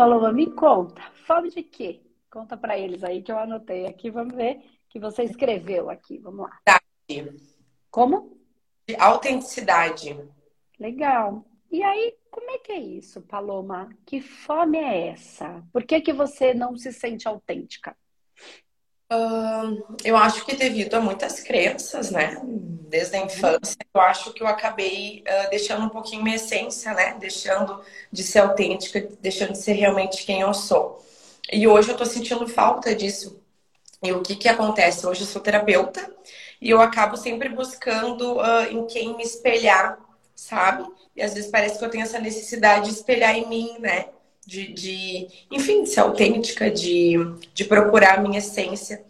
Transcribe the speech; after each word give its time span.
Paloma, 0.00 0.32
me 0.32 0.50
conta. 0.52 1.02
Fome 1.26 1.50
de 1.50 1.62
quê? 1.62 2.00
Conta 2.30 2.56
para 2.56 2.78
eles 2.78 3.04
aí 3.04 3.22
que 3.22 3.30
eu 3.30 3.38
anotei 3.38 3.84
aqui. 3.84 4.10
Vamos 4.10 4.34
ver 4.34 4.58
que 4.88 4.98
você 4.98 5.24
escreveu 5.24 5.90
aqui. 5.90 6.16
Vamos 6.16 6.48
lá. 6.48 6.80
Como? 7.90 8.34
De 8.88 8.96
autenticidade. 8.96 10.18
Legal. 10.78 11.44
E 11.70 11.82
aí, 11.82 12.16
como 12.30 12.50
é 12.50 12.56
que 12.56 12.72
é 12.72 12.78
isso, 12.78 13.20
Paloma? 13.20 13.90
Que 14.06 14.22
fome 14.22 14.78
é 14.78 15.08
essa? 15.08 15.62
Por 15.70 15.84
que, 15.84 16.00
que 16.00 16.14
você 16.14 16.54
não 16.54 16.78
se 16.78 16.94
sente 16.94 17.28
autêntica? 17.28 17.94
Eu 20.04 20.16
acho 20.16 20.44
que 20.44 20.54
devido 20.54 20.94
a 20.94 21.00
muitas 21.00 21.40
crenças, 21.40 22.10
né? 22.10 22.40
Desde 22.44 23.16
a 23.16 23.20
infância, 23.20 23.76
eu 23.92 24.00
acho 24.00 24.32
que 24.32 24.42
eu 24.42 24.46
acabei 24.46 25.24
uh, 25.26 25.50
deixando 25.50 25.84
um 25.84 25.88
pouquinho 25.88 26.22
minha 26.22 26.36
essência, 26.36 26.94
né? 26.94 27.16
Deixando 27.18 27.82
de 28.12 28.22
ser 28.22 28.40
autêntica, 28.40 29.08
deixando 29.20 29.52
de 29.52 29.58
ser 29.58 29.72
realmente 29.72 30.24
quem 30.24 30.40
eu 30.40 30.54
sou. 30.54 31.04
E 31.52 31.66
hoje 31.66 31.90
eu 31.90 31.96
tô 31.96 32.04
sentindo 32.04 32.46
falta 32.46 32.94
disso. 32.94 33.40
E 34.02 34.12
o 34.12 34.22
que 34.22 34.36
que 34.36 34.48
acontece? 34.48 35.06
Hoje 35.06 35.22
eu 35.22 35.26
sou 35.26 35.42
terapeuta 35.42 36.08
e 36.60 36.70
eu 36.70 36.80
acabo 36.80 37.16
sempre 37.16 37.48
buscando 37.48 38.36
uh, 38.36 38.62
em 38.70 38.86
quem 38.86 39.16
me 39.16 39.24
espelhar, 39.24 39.98
sabe? 40.36 40.88
E 41.16 41.22
às 41.22 41.34
vezes 41.34 41.50
parece 41.50 41.78
que 41.78 41.84
eu 41.84 41.90
tenho 41.90 42.04
essa 42.04 42.20
necessidade 42.20 42.86
de 42.86 42.94
espelhar 42.94 43.36
em 43.36 43.48
mim, 43.48 43.76
né? 43.80 44.06
De, 44.46 44.72
de 44.72 45.46
enfim, 45.50 45.82
de 45.82 45.90
ser 45.90 46.00
autêntica, 46.00 46.70
de, 46.70 47.16
de 47.52 47.64
procurar 47.64 48.18
a 48.18 48.22
minha 48.22 48.38
essência. 48.38 49.04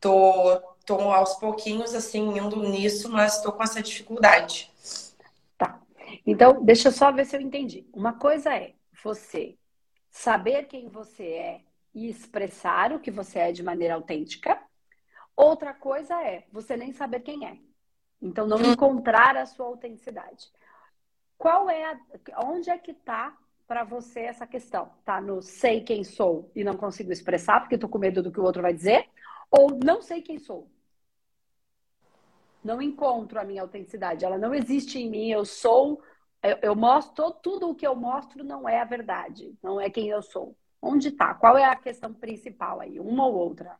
Tô, 0.00 0.60
tô 0.84 0.94
aos 1.12 1.34
pouquinhos, 1.34 1.94
assim, 1.94 2.38
indo 2.38 2.56
nisso, 2.62 3.10
mas 3.10 3.42
tô 3.42 3.52
com 3.52 3.62
essa 3.62 3.82
dificuldade. 3.82 4.70
Tá. 5.58 5.80
Então, 6.26 6.64
deixa 6.64 6.88
eu 6.88 6.92
só 6.92 7.10
ver 7.10 7.24
se 7.26 7.36
eu 7.36 7.40
entendi. 7.40 7.86
Uma 7.92 8.12
coisa 8.12 8.54
é 8.54 8.74
você 9.02 9.56
saber 10.10 10.64
quem 10.64 10.88
você 10.88 11.24
é 11.24 11.60
e 11.94 12.08
expressar 12.08 12.92
o 12.92 13.00
que 13.00 13.10
você 13.10 13.38
é 13.38 13.52
de 13.52 13.62
maneira 13.62 13.94
autêntica. 13.94 14.60
Outra 15.34 15.74
coisa 15.74 16.14
é 16.22 16.44
você 16.52 16.76
nem 16.76 16.92
saber 16.92 17.20
quem 17.20 17.46
é. 17.46 17.58
Então, 18.20 18.46
não 18.46 18.58
hum. 18.58 18.72
encontrar 18.72 19.36
a 19.36 19.46
sua 19.46 19.66
autenticidade. 19.66 20.46
Qual 21.36 21.68
é 21.68 21.84
a, 21.84 21.98
onde 22.44 22.70
é 22.70 22.78
que 22.78 22.92
está 22.92 23.36
para 23.66 23.84
você 23.84 24.20
essa 24.20 24.46
questão? 24.46 24.90
Tá 25.04 25.20
no 25.20 25.42
sei 25.42 25.80
quem 25.80 26.04
sou 26.04 26.50
e 26.54 26.62
não 26.62 26.76
consigo 26.76 27.12
expressar 27.12 27.60
porque 27.60 27.74
estou 27.74 27.90
com 27.90 27.98
medo 27.98 28.22
do 28.22 28.30
que 28.30 28.40
o 28.40 28.44
outro 28.44 28.62
vai 28.62 28.72
dizer? 28.72 29.08
Ou 29.50 29.78
não 29.84 30.00
sei 30.00 30.22
quem 30.22 30.38
sou? 30.38 30.70
Não 32.62 32.80
encontro 32.82 33.38
a 33.40 33.44
minha 33.44 33.62
autenticidade, 33.62 34.24
ela 34.24 34.38
não 34.38 34.54
existe 34.54 34.98
em 34.98 35.08
mim, 35.08 35.30
eu 35.30 35.44
sou, 35.44 36.02
eu, 36.42 36.58
eu 36.62 36.74
mostro, 36.74 37.30
tudo 37.30 37.70
o 37.70 37.74
que 37.74 37.86
eu 37.86 37.94
mostro 37.94 38.42
não 38.42 38.68
é 38.68 38.80
a 38.80 38.84
verdade, 38.84 39.54
não 39.62 39.80
é 39.80 39.88
quem 39.88 40.08
eu 40.08 40.20
sou. 40.22 40.56
Onde 40.82 41.08
está? 41.08 41.34
Qual 41.34 41.56
é 41.56 41.64
a 41.64 41.76
questão 41.76 42.12
principal 42.12 42.80
aí, 42.80 42.98
uma 42.98 43.26
ou 43.26 43.34
outra? 43.34 43.76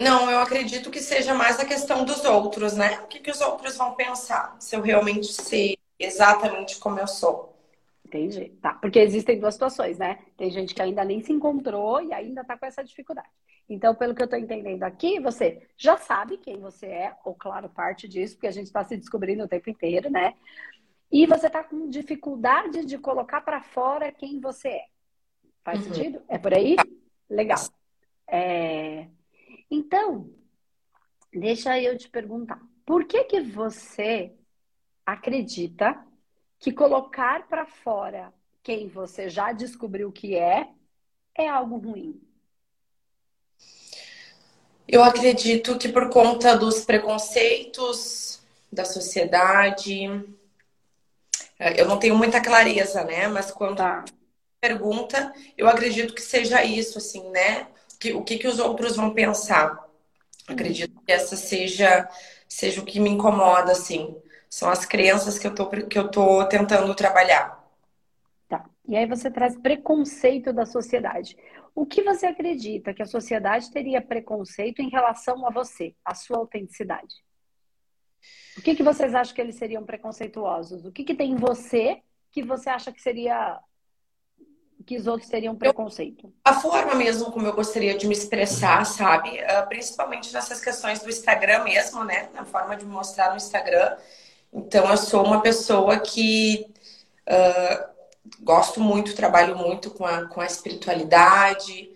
Não, 0.00 0.30
eu 0.30 0.40
acredito 0.40 0.90
que 0.90 1.00
seja 1.00 1.34
mais 1.34 1.60
a 1.60 1.64
questão 1.64 2.04
dos 2.04 2.24
outros, 2.24 2.74
né? 2.74 3.00
O 3.00 3.06
que, 3.06 3.20
que 3.20 3.30
os 3.30 3.40
outros 3.40 3.76
vão 3.76 3.94
pensar 3.94 4.56
se 4.58 4.74
eu 4.74 4.82
realmente 4.82 5.32
ser 5.32 5.78
exatamente 5.98 6.78
como 6.78 6.98
eu 6.98 7.06
sou. 7.06 7.53
Entendi. 8.14 8.50
Tá. 8.62 8.74
Porque 8.74 9.00
existem 9.00 9.40
duas 9.40 9.54
situações, 9.54 9.98
né? 9.98 10.20
Tem 10.36 10.48
gente 10.48 10.72
que 10.72 10.80
ainda 10.80 11.04
nem 11.04 11.20
se 11.20 11.32
encontrou 11.32 12.00
e 12.00 12.12
ainda 12.12 12.42
está 12.42 12.56
com 12.56 12.64
essa 12.64 12.84
dificuldade. 12.84 13.28
Então, 13.68 13.92
pelo 13.92 14.14
que 14.14 14.22
eu 14.22 14.26
estou 14.26 14.38
entendendo 14.38 14.84
aqui, 14.84 15.18
você 15.18 15.66
já 15.76 15.96
sabe 15.96 16.38
quem 16.38 16.60
você 16.60 16.86
é, 16.86 17.16
ou 17.24 17.34
claro, 17.34 17.68
parte 17.68 18.06
disso, 18.06 18.36
porque 18.36 18.46
a 18.46 18.52
gente 18.52 18.66
está 18.66 18.84
se 18.84 18.96
descobrindo 18.96 19.42
o 19.42 19.48
tempo 19.48 19.68
inteiro, 19.68 20.08
né? 20.10 20.34
E 21.10 21.26
você 21.26 21.48
está 21.48 21.64
com 21.64 21.88
dificuldade 21.88 22.84
de 22.84 22.98
colocar 22.98 23.40
para 23.40 23.60
fora 23.62 24.12
quem 24.12 24.38
você 24.38 24.68
é. 24.68 24.84
Faz 25.64 25.80
uhum. 25.80 25.94
sentido? 25.94 26.22
É 26.28 26.38
por 26.38 26.54
aí? 26.54 26.76
Legal. 27.28 27.58
É... 28.28 29.08
Então, 29.68 30.30
deixa 31.32 31.80
eu 31.80 31.98
te 31.98 32.08
perguntar. 32.08 32.60
Por 32.86 33.06
que 33.06 33.24
que 33.24 33.40
você 33.40 34.32
acredita 35.04 36.06
que 36.58 36.72
colocar 36.72 37.46
para 37.48 37.66
fora 37.66 38.32
quem 38.62 38.88
você 38.88 39.28
já 39.28 39.52
descobriu 39.52 40.10
que 40.10 40.34
é 40.36 40.68
é 41.34 41.48
algo 41.48 41.76
ruim? 41.76 42.20
Eu 44.86 45.02
acredito 45.02 45.78
que 45.78 45.88
por 45.88 46.10
conta 46.10 46.56
dos 46.56 46.84
preconceitos 46.84 48.40
da 48.70 48.84
sociedade, 48.84 50.06
é, 51.58 51.80
eu 51.80 51.86
não 51.86 51.98
tenho 51.98 52.16
muita 52.16 52.40
clareza, 52.40 53.04
né? 53.04 53.28
Mas 53.28 53.50
quando 53.50 53.76
tá. 53.78 54.04
pergunta, 54.60 55.32
eu 55.56 55.68
acredito 55.68 56.14
que 56.14 56.22
seja 56.22 56.64
isso, 56.64 56.98
assim, 56.98 57.28
né? 57.30 57.68
Que, 57.98 58.12
o 58.12 58.22
que, 58.22 58.38
que 58.38 58.48
os 58.48 58.58
outros 58.58 58.96
vão 58.96 59.14
pensar? 59.14 59.78
Acredito 60.46 61.00
que 61.06 61.12
essa 61.12 61.36
seja, 61.36 62.08
seja 62.48 62.80
o 62.80 62.84
que 62.84 63.00
me 63.00 63.10
incomoda, 63.10 63.72
assim. 63.72 64.14
São 64.54 64.70
as 64.70 64.86
crenças 64.86 65.36
que 65.36 65.48
eu 65.48 65.52
tô, 65.52 65.68
que 65.68 65.98
eu 65.98 66.08
tô 66.08 66.46
tentando 66.46 66.94
trabalhar. 66.94 67.60
Tá. 68.48 68.64
E 68.86 68.96
aí 68.96 69.04
você 69.04 69.28
traz 69.28 69.58
preconceito 69.58 70.52
da 70.52 70.64
sociedade. 70.64 71.36
O 71.74 71.84
que 71.84 72.04
você 72.04 72.26
acredita 72.26 72.94
que 72.94 73.02
a 73.02 73.06
sociedade 73.06 73.68
teria 73.72 74.00
preconceito 74.00 74.80
em 74.80 74.88
relação 74.88 75.44
a 75.44 75.50
você, 75.50 75.92
a 76.04 76.14
sua 76.14 76.38
autenticidade? 76.38 77.16
O 78.56 78.62
que, 78.62 78.76
que 78.76 78.84
vocês 78.84 79.12
acham 79.12 79.34
que 79.34 79.40
eles 79.40 79.56
seriam 79.56 79.84
preconceituosos? 79.84 80.84
O 80.84 80.92
que, 80.92 81.02
que 81.02 81.16
tem 81.16 81.32
em 81.32 81.36
você 81.36 82.00
que 82.30 82.40
você 82.40 82.70
acha 82.70 82.92
que 82.92 83.02
seria 83.02 83.58
que 84.86 84.96
os 84.96 85.08
outros 85.08 85.28
teriam 85.28 85.56
preconceito? 85.56 86.32
A 86.44 86.54
forma 86.54 86.94
mesmo 86.94 87.32
como 87.32 87.44
eu 87.44 87.56
gostaria 87.56 87.98
de 87.98 88.06
me 88.06 88.14
expressar, 88.14 88.86
sabe? 88.86 89.30
Uh, 89.30 89.66
principalmente 89.66 90.32
nessas 90.32 90.60
questões 90.60 91.00
do 91.00 91.10
Instagram 91.10 91.64
mesmo, 91.64 92.04
né? 92.04 92.28
Na 92.32 92.44
forma 92.44 92.76
de 92.76 92.84
mostrar 92.84 93.30
no 93.30 93.36
Instagram. 93.36 93.96
Então, 94.54 94.88
eu 94.88 94.96
sou 94.96 95.24
uma 95.24 95.40
pessoa 95.42 95.98
que 95.98 96.64
uh, 97.28 97.84
gosto 98.40 98.80
muito, 98.80 99.16
trabalho 99.16 99.56
muito 99.56 99.90
com 99.90 100.06
a, 100.06 100.26
com 100.26 100.40
a 100.40 100.46
espiritualidade. 100.46 101.90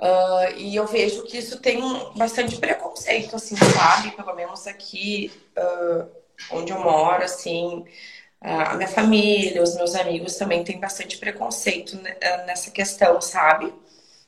Uh, 0.00 0.56
e 0.56 0.76
eu 0.76 0.86
vejo 0.86 1.24
que 1.24 1.38
isso 1.38 1.60
tem 1.60 1.80
bastante 2.14 2.56
preconceito, 2.56 3.34
assim, 3.34 3.56
sabe? 3.56 4.12
Pelo 4.12 4.32
menos 4.36 4.68
aqui 4.68 5.32
uh, 5.58 6.08
onde 6.52 6.70
eu 6.70 6.78
moro, 6.78 7.24
assim, 7.24 7.84
a 8.40 8.74
minha 8.74 8.88
família, 8.88 9.60
os 9.60 9.74
meus 9.74 9.96
amigos 9.96 10.36
também 10.36 10.62
têm 10.62 10.78
bastante 10.78 11.18
preconceito 11.18 11.98
nessa 12.46 12.70
questão, 12.70 13.20
sabe? 13.20 13.74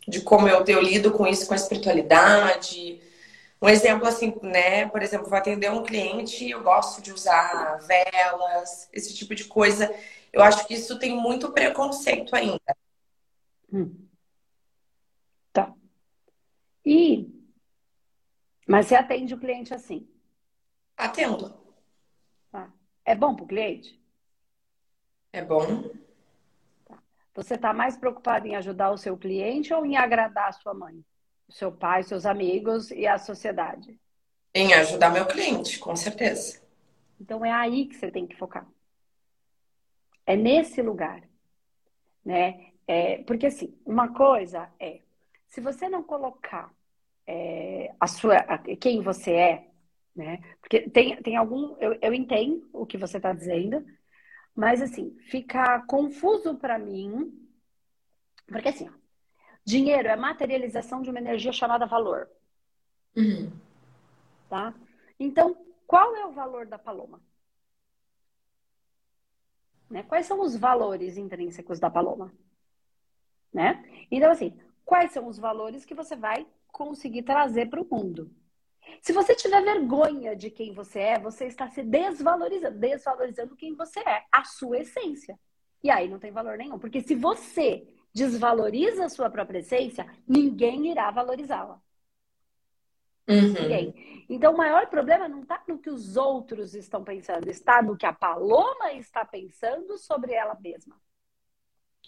De 0.09 0.21
como 0.23 0.49
eu, 0.49 0.65
eu 0.67 0.83
lido 0.83 1.13
com 1.13 1.25
isso, 1.25 1.47
com 1.47 1.55
a 1.55 1.57
espiritualidade, 1.57 3.01
um 3.61 3.69
exemplo 3.69 4.07
assim, 4.07 4.35
né? 4.43 4.89
Por 4.89 5.03
exemplo, 5.03 5.29
vou 5.29 5.39
atender 5.39 5.71
um 5.71 5.83
cliente, 5.83 6.49
eu 6.49 6.63
gosto 6.63 7.03
de 7.03 7.13
usar 7.13 7.79
velas, 7.79 8.89
esse 8.93 9.15
tipo 9.15 9.35
de 9.35 9.45
coisa. 9.45 9.95
Eu 10.33 10.43
acho 10.43 10.67
que 10.67 10.75
isso 10.75 10.99
tem 10.99 11.15
muito 11.15 11.53
preconceito 11.53 12.35
ainda. 12.35 12.77
Hum. 13.73 14.07
Tá. 15.53 15.75
E 16.85 17.41
mas 18.71 18.87
você 18.87 18.95
atende 18.95 19.35
o 19.35 19.39
cliente 19.39 19.75
assim? 19.75 20.09
Atendo. 20.97 21.53
Ah. 22.53 22.71
É 23.05 23.17
bom 23.17 23.35
para 23.35 23.45
o 23.45 23.49
cliente? 23.49 24.01
É 25.33 25.45
bom. 25.45 25.91
Tá. 26.85 27.03
Você 27.35 27.57
está 27.57 27.73
mais 27.73 27.97
preocupado 27.97 28.47
em 28.47 28.55
ajudar 28.55 28.93
o 28.93 28.97
seu 28.97 29.19
cliente 29.19 29.75
ou 29.75 29.85
em 29.85 29.97
agradar 29.97 30.51
a 30.51 30.53
sua 30.53 30.73
mãe? 30.73 31.05
Seu 31.51 31.73
pai, 31.73 32.03
seus 32.03 32.25
amigos 32.25 32.91
e 32.91 33.07
a 33.07 33.19
sociedade? 33.19 33.99
Em 34.55 34.73
ajudar 34.75 35.11
meu 35.11 35.27
cliente, 35.27 35.79
com 35.79 35.95
certeza. 35.95 36.61
Então 37.21 37.45
é 37.45 37.53
aí 37.53 37.87
que 37.87 37.97
você 37.97 38.11
tem 38.11 38.27
que 38.27 38.37
focar. 38.37 38.67
É 40.27 40.37
nesse 40.37 40.81
lugar, 40.81 41.23
né? 42.25 42.73
É, 42.87 43.23
porque 43.25 43.47
assim, 43.47 43.77
uma 43.85 44.13
coisa 44.13 44.69
é, 44.79 45.01
se 45.47 45.61
você 45.61 45.89
não 45.89 46.03
colocar 46.03 46.73
é, 47.27 47.93
a 48.01 48.07
sua, 48.07 48.37
a, 48.39 48.59
quem 48.59 49.03
você 49.03 49.33
é, 49.33 49.71
né? 50.15 50.39
Porque 50.61 50.89
tem, 50.89 51.17
tem 51.23 51.37
algum, 51.37 51.77
eu, 51.79 51.99
eu 52.01 52.15
entendo 52.15 52.69
o 52.73 52.87
que 52.87 52.97
você 52.97 53.17
está 53.19 53.33
dizendo, 53.33 53.85
mas 54.55 54.83
assim, 54.83 55.17
fica 55.29 55.81
confuso 55.87 56.57
para 56.57 56.79
mim, 56.79 57.33
porque 58.47 58.69
assim, 58.69 58.91
Dinheiro 59.71 60.09
é 60.09 60.17
materialização 60.17 61.01
de 61.01 61.11
uma 61.11 61.21
energia 61.21 61.53
chamada 61.53 61.87
valor. 61.87 62.29
Uhum. 63.17 63.53
Tá? 64.49 64.75
Então, 65.19 65.57
qual 65.87 66.17
é 66.17 66.27
o 66.27 66.33
valor 66.33 66.67
da 66.67 66.77
paloma? 66.77 67.21
Né? 69.89 70.03
Quais 70.03 70.27
são 70.27 70.41
os 70.41 70.57
valores 70.57 71.17
intrínsecos 71.17 71.79
da 71.79 71.89
paloma? 71.89 72.33
Né? 73.53 73.85
Então, 74.11 74.33
assim, 74.33 74.59
quais 74.85 75.13
são 75.13 75.29
os 75.29 75.39
valores 75.39 75.85
que 75.85 75.95
você 75.95 76.17
vai 76.17 76.45
conseguir 76.73 77.23
trazer 77.23 77.71
para 77.71 77.81
o 77.81 77.87
mundo? 77.89 78.29
Se 79.01 79.13
você 79.13 79.37
tiver 79.37 79.63
vergonha 79.63 80.35
de 80.35 80.51
quem 80.51 80.75
você 80.75 80.99
é, 80.99 81.19
você 81.19 81.47
está 81.47 81.69
se 81.69 81.83
desvalorizando, 81.85 82.77
desvalorizando 82.77 83.55
quem 83.55 83.77
você 83.77 84.01
é, 84.01 84.25
a 84.33 84.43
sua 84.43 84.79
essência. 84.79 85.39
E 85.81 85.91
aí 85.91 86.09
não 86.09 86.19
tem 86.19 86.33
valor 86.33 86.59
nenhum. 86.59 86.79
Porque 86.79 87.01
se 87.01 87.15
você 87.15 87.87
desvaloriza 88.13 89.05
a 89.05 89.09
sua 89.09 89.31
própria 89.31 89.61
essência, 89.61 90.07
ninguém 90.27 90.91
irá 90.91 91.11
valorizá-la. 91.11 91.81
Uhum. 93.29 93.53
Ninguém. 93.53 94.27
Então, 94.29 94.53
o 94.53 94.57
maior 94.57 94.89
problema 94.89 95.29
não 95.29 95.43
está 95.43 95.63
no 95.69 95.79
que 95.79 95.91
os 95.91 96.17
outros 96.17 96.75
estão 96.75 97.05
pensando, 97.05 97.49
está 97.49 97.81
no 97.81 97.97
que 97.97 98.07
a 98.07 98.13
Paloma 98.13 98.93
está 98.93 99.25
pensando 99.25 99.97
sobre 99.99 100.33
ela 100.33 100.59
mesma. 100.61 101.01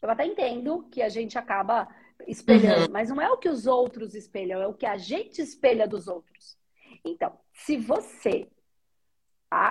Eu 0.03 0.11
até 0.11 0.27
entendo 0.27 0.89
que 0.91 1.01
a 1.01 1.09
gente 1.09 1.39
acaba 1.39 1.89
espelhando, 2.27 2.87
uhum. 2.87 2.93
mas 2.93 3.09
não 3.09 3.21
é 3.21 3.31
o 3.31 3.39
que 3.39 3.49
os 3.49 3.67
outros 3.67 4.15
espelham, 4.15 4.61
é 4.61 4.67
o 4.67 4.75
que 4.75 4.87
a 4.87 4.97
gente 4.97 5.41
espelha 5.41 5.87
dos 5.87 6.09
outros. 6.09 6.59
Então, 7.05 7.39
se 7.53 7.77
você, 7.77 8.49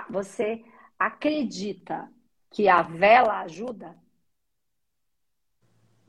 você 0.08 0.64
acredita 0.98 2.10
que 2.50 2.68
a 2.68 2.80
vela 2.80 3.40
ajuda, 3.40 3.98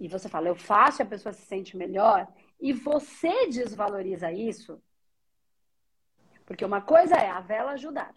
e 0.03 0.07
você 0.09 0.27
fala, 0.27 0.49
eu 0.49 0.55
faço 0.55 1.01
e 1.01 1.03
a 1.03 1.05
pessoa 1.05 1.31
se 1.31 1.45
sente 1.45 1.77
melhor, 1.77 2.27
e 2.59 2.73
você 2.73 3.47
desvaloriza 3.47 4.33
isso, 4.33 4.83
porque 6.45 6.65
uma 6.65 6.81
coisa 6.81 7.15
é 7.15 7.29
a 7.29 7.39
vela 7.39 7.71
ajudar. 7.71 8.13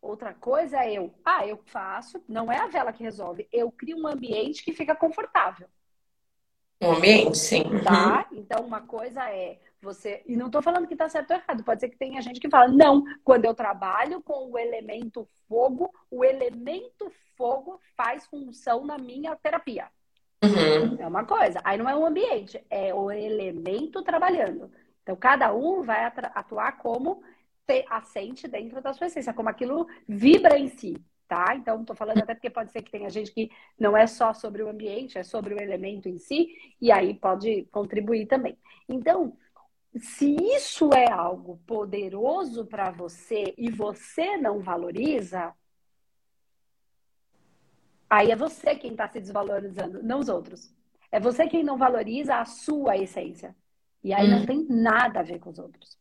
Outra 0.00 0.32
coisa 0.32 0.84
é 0.84 0.92
eu, 0.92 1.12
ah, 1.24 1.44
eu 1.44 1.56
faço, 1.64 2.22
não 2.28 2.52
é 2.52 2.58
a 2.58 2.68
vela 2.68 2.92
que 2.92 3.02
resolve, 3.02 3.48
eu 3.52 3.72
crio 3.72 3.98
um 3.98 4.06
ambiente 4.06 4.64
que 4.64 4.72
fica 4.72 4.94
confortável. 4.94 5.68
Um 6.80 6.92
ambiente, 6.92 7.36
sim. 7.36 7.64
Tá? 7.82 8.28
Uhum. 8.30 8.38
Então, 8.38 8.64
uma 8.64 8.82
coisa 8.82 9.28
é 9.28 9.58
você. 9.82 10.22
E 10.24 10.36
não 10.36 10.46
estou 10.46 10.62
falando 10.62 10.86
que 10.86 10.94
está 10.94 11.08
certo 11.08 11.30
ou 11.32 11.36
errado. 11.36 11.64
Pode 11.64 11.80
ser 11.80 11.88
que 11.88 11.96
tenha 11.96 12.20
gente 12.20 12.38
que 12.38 12.50
fala, 12.50 12.68
não, 12.68 13.02
quando 13.24 13.46
eu 13.46 13.54
trabalho 13.54 14.22
com 14.22 14.52
o 14.52 14.58
elemento 14.58 15.26
fogo, 15.48 15.90
o 16.10 16.22
elemento 16.22 17.10
fogo 17.34 17.80
faz 17.96 18.26
função 18.26 18.84
na 18.84 18.98
minha 18.98 19.34
terapia. 19.34 19.90
Uhum. 20.42 20.96
É 20.98 21.06
uma 21.06 21.24
coisa. 21.24 21.60
Aí 21.64 21.78
não 21.78 21.88
é 21.88 21.96
um 21.96 22.06
ambiente, 22.06 22.62
é 22.70 22.94
o 22.94 23.10
elemento 23.10 24.02
trabalhando. 24.02 24.70
Então, 25.02 25.16
cada 25.16 25.54
um 25.54 25.82
vai 25.82 26.04
atuar 26.04 26.78
como 26.78 27.22
assente 27.90 28.46
dentro 28.46 28.80
da 28.80 28.92
sua 28.92 29.08
essência, 29.08 29.34
como 29.34 29.48
aquilo 29.48 29.88
vibra 30.06 30.56
em 30.56 30.68
si 30.68 30.96
tá? 31.26 31.54
Então, 31.56 31.80
estou 31.80 31.96
falando 31.96 32.18
até 32.18 32.34
porque 32.34 32.50
pode 32.50 32.72
ser 32.72 32.82
que 32.82 32.90
tenha 32.90 33.10
gente 33.10 33.32
que 33.32 33.50
não 33.78 33.96
é 33.96 34.06
só 34.06 34.32
sobre 34.32 34.62
o 34.62 34.68
ambiente, 34.68 35.18
é 35.18 35.22
sobre 35.22 35.54
o 35.54 35.60
elemento 35.60 36.08
em 36.08 36.18
si, 36.18 36.48
e 36.80 36.90
aí 36.90 37.14
pode 37.14 37.64
contribuir 37.70 38.26
também. 38.26 38.56
Então, 38.88 39.36
se 39.98 40.36
isso 40.40 40.90
é 40.94 41.10
algo 41.10 41.58
poderoso 41.66 42.66
para 42.66 42.90
você 42.90 43.54
e 43.56 43.70
você 43.70 44.36
não 44.36 44.60
valoriza, 44.60 45.52
aí 48.08 48.30
é 48.30 48.36
você 48.36 48.74
quem 48.74 48.92
está 48.92 49.08
se 49.08 49.20
desvalorizando, 49.20 50.02
não 50.02 50.20
os 50.20 50.28
outros. 50.28 50.72
É 51.10 51.20
você 51.20 51.46
quem 51.46 51.62
não 51.62 51.76
valoriza 51.76 52.36
a 52.36 52.44
sua 52.44 52.96
essência. 52.96 53.54
E 54.02 54.12
aí 54.12 54.26
hum. 54.26 54.38
não 54.38 54.46
tem 54.46 54.64
nada 54.68 55.20
a 55.20 55.22
ver 55.22 55.38
com 55.38 55.50
os 55.50 55.58
outros. 55.58 55.98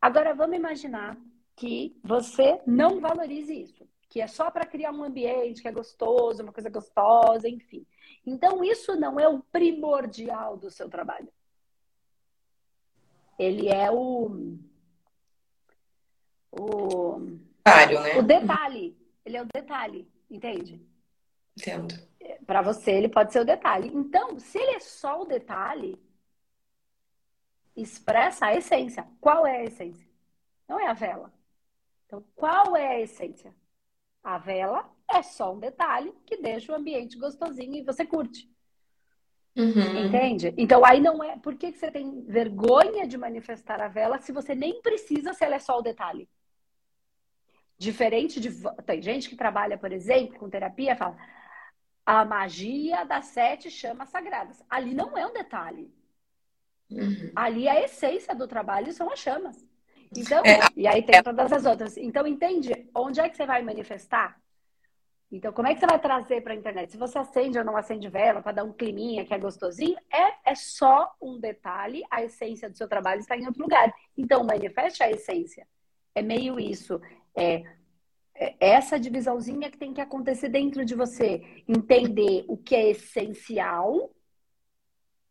Agora, 0.00 0.34
vamos 0.34 0.56
imaginar 0.56 1.16
que 1.54 1.96
você 2.02 2.60
não 2.66 3.00
valorize 3.00 3.52
isso 3.52 3.86
que 4.12 4.20
é 4.20 4.26
só 4.26 4.50
para 4.50 4.66
criar 4.66 4.92
um 4.92 5.02
ambiente 5.02 5.62
que 5.62 5.68
é 5.68 5.72
gostoso, 5.72 6.42
uma 6.42 6.52
coisa 6.52 6.68
gostosa, 6.68 7.48
enfim. 7.48 7.86
Então, 8.26 8.62
isso 8.62 8.94
não 8.94 9.18
é 9.18 9.26
o 9.26 9.38
primordial 9.50 10.54
do 10.54 10.70
seu 10.70 10.86
trabalho. 10.86 11.32
Ele 13.38 13.70
é 13.70 13.90
o. 13.90 14.58
O, 16.50 17.20
né? 17.20 18.18
o 18.18 18.22
detalhe. 18.22 18.94
Ele 19.24 19.36
é 19.38 19.42
o 19.42 19.46
detalhe, 19.46 20.06
entende? 20.30 20.78
Entendo. 21.58 21.94
Para 22.46 22.62
você, 22.62 22.92
ele 22.92 23.08
pode 23.08 23.32
ser 23.32 23.40
o 23.40 23.44
detalhe. 23.44 23.90
Então, 23.94 24.38
se 24.38 24.58
ele 24.58 24.76
é 24.76 24.80
só 24.80 25.22
o 25.22 25.26
detalhe, 25.26 26.00
expressa 27.76 28.46
a 28.46 28.54
essência. 28.54 29.06
Qual 29.20 29.46
é 29.46 29.58
a 29.58 29.64
essência? 29.64 30.06
Não 30.68 30.78
é 30.78 30.86
a 30.88 30.92
vela. 30.92 31.32
Então, 32.06 32.24
qual 32.34 32.76
é 32.76 32.88
a 32.88 33.00
essência? 33.00 33.54
A 34.22 34.38
vela 34.38 34.88
é 35.08 35.22
só 35.22 35.52
um 35.52 35.58
detalhe 35.58 36.12
que 36.26 36.36
deixa 36.36 36.72
o 36.72 36.74
ambiente 36.74 37.18
gostosinho 37.18 37.74
e 37.74 37.82
você 37.82 38.04
curte. 38.04 38.50
Uhum. 39.54 40.06
Entende? 40.06 40.54
Então 40.56 40.84
aí 40.84 41.00
não 41.00 41.22
é. 41.22 41.36
Por 41.38 41.56
que, 41.56 41.72
que 41.72 41.78
você 41.78 41.90
tem 41.90 42.22
vergonha 42.22 43.06
de 43.06 43.18
manifestar 43.18 43.80
a 43.80 43.88
vela 43.88 44.18
se 44.18 44.32
você 44.32 44.54
nem 44.54 44.80
precisa 44.80 45.34
se 45.34 45.44
ela 45.44 45.56
é 45.56 45.58
só 45.58 45.78
o 45.78 45.82
detalhe? 45.82 46.28
Diferente 47.76 48.40
de. 48.40 48.50
Tem 48.86 49.02
gente 49.02 49.28
que 49.28 49.36
trabalha, 49.36 49.76
por 49.76 49.92
exemplo, 49.92 50.38
com 50.38 50.48
terapia, 50.48 50.96
fala 50.96 51.18
a 52.04 52.24
magia 52.24 53.04
das 53.04 53.26
sete 53.26 53.70
chamas 53.70 54.08
sagradas. 54.08 54.62
Ali 54.68 54.94
não 54.94 55.16
é 55.16 55.26
um 55.26 55.32
detalhe. 55.32 55.92
Uhum. 56.90 57.32
Ali 57.34 57.68
a 57.68 57.80
essência 57.80 58.34
do 58.34 58.46
trabalho 58.46 58.92
são 58.92 59.10
as 59.10 59.18
chamas. 59.18 59.64
Então, 60.16 60.42
é, 60.44 60.60
e 60.76 60.86
aí 60.86 61.02
tem 61.02 61.16
é, 61.16 61.22
todas 61.22 61.52
as 61.52 61.64
outras. 61.64 61.96
Então, 61.96 62.26
entende 62.26 62.88
onde 62.94 63.20
é 63.20 63.28
que 63.28 63.36
você 63.36 63.46
vai 63.46 63.62
manifestar? 63.62 64.38
Então, 65.30 65.50
como 65.50 65.66
é 65.66 65.72
que 65.72 65.80
você 65.80 65.86
vai 65.86 65.98
trazer 65.98 66.42
para 66.42 66.52
a 66.52 66.56
internet? 66.56 66.92
Se 66.92 66.98
você 66.98 67.18
acende 67.18 67.58
ou 67.58 67.64
não 67.64 67.74
acende 67.74 68.06
vela 68.10 68.42
para 68.42 68.52
dar 68.52 68.64
um 68.64 68.72
climinha 68.72 69.24
que 69.24 69.32
é 69.32 69.38
gostosinho, 69.38 69.96
é, 70.12 70.50
é 70.50 70.54
só 70.54 71.10
um 71.22 71.40
detalhe, 71.40 72.02
a 72.10 72.22
essência 72.22 72.68
do 72.68 72.76
seu 72.76 72.86
trabalho 72.86 73.20
está 73.20 73.34
em 73.34 73.46
outro 73.46 73.62
lugar. 73.62 73.90
Então, 74.14 74.44
manifeste 74.44 75.02
a 75.02 75.10
essência. 75.10 75.66
É 76.14 76.20
meio 76.20 76.60
isso. 76.60 77.00
É, 77.34 77.54
é 77.54 77.64
essa 78.60 78.98
divisãozinha 78.98 79.70
que 79.70 79.78
tem 79.78 79.92
que 79.92 80.00
acontecer 80.00 80.48
dentro 80.48 80.84
de 80.84 80.94
você. 80.94 81.42
Entender 81.68 82.44
o 82.48 82.56
que 82.56 82.74
é 82.74 82.90
essencial, 82.90 84.10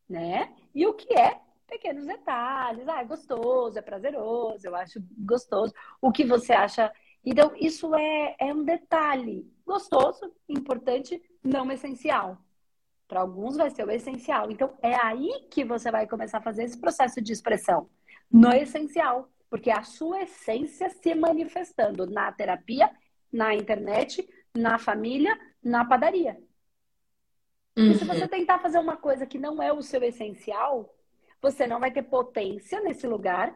né? 0.10 0.54
E 0.74 0.86
o 0.86 0.94
que 0.94 1.14
é 1.14 1.40
pequenos 1.68 2.06
detalhes. 2.06 2.88
Ah, 2.88 3.02
é 3.02 3.06
gostoso, 3.06 3.80
é 3.80 3.82
prazeroso, 3.82 4.68
eu 4.68 4.76
acho 4.76 5.02
gostoso. 5.18 5.74
O 6.02 6.12
que 6.12 6.26
você 6.26 6.54
acha. 6.54 6.92
Então, 7.24 7.54
isso 7.56 7.94
é, 7.96 8.36
é 8.40 8.54
um 8.54 8.64
detalhe 8.64 9.50
gostoso, 9.66 10.34
importante, 10.50 11.22
não 11.44 11.72
essencial. 11.72 12.38
Para 13.08 13.22
alguns 13.22 13.58
vai 13.58 13.70
ser 13.70 13.86
o 13.86 13.92
essencial. 13.92 14.52
Então, 14.52 14.74
é 14.82 14.96
aí 14.96 15.48
que 15.50 15.64
você 15.64 15.92
vai 15.92 16.08
começar 16.08 16.40
a 16.40 16.42
fazer 16.42 16.64
esse 16.64 16.80
processo 16.80 17.22
de 17.22 17.32
expressão. 17.32 17.90
No 18.32 18.54
essencial. 18.54 19.30
Porque 19.52 19.70
é 19.70 19.78
a 19.78 19.84
sua 19.84 20.22
essência 20.22 20.90
se 20.90 21.14
manifestando 21.14 22.10
na 22.10 22.32
terapia, 22.32 22.90
na 23.32 23.54
internet, 23.56 24.28
na 24.56 24.78
família, 24.78 25.40
na 25.64 25.86
padaria. 25.86 26.38
Uhum. 27.78 27.92
E 27.92 27.96
se 27.96 28.06
você 28.06 28.24
uhum. 28.24 28.28
tentar 28.28 28.60
fazer 28.60 28.80
uma 28.80 28.98
coisa 28.98 29.26
que 29.26 29.38
não 29.38 29.62
é 29.62 29.72
o 29.72 29.82
seu 29.82 30.04
essencial, 30.04 30.94
você 31.42 31.66
não 31.66 31.80
vai 31.80 31.92
ter 31.92 32.04
potência 32.04 32.82
nesse 32.82 33.08
lugar. 33.08 33.56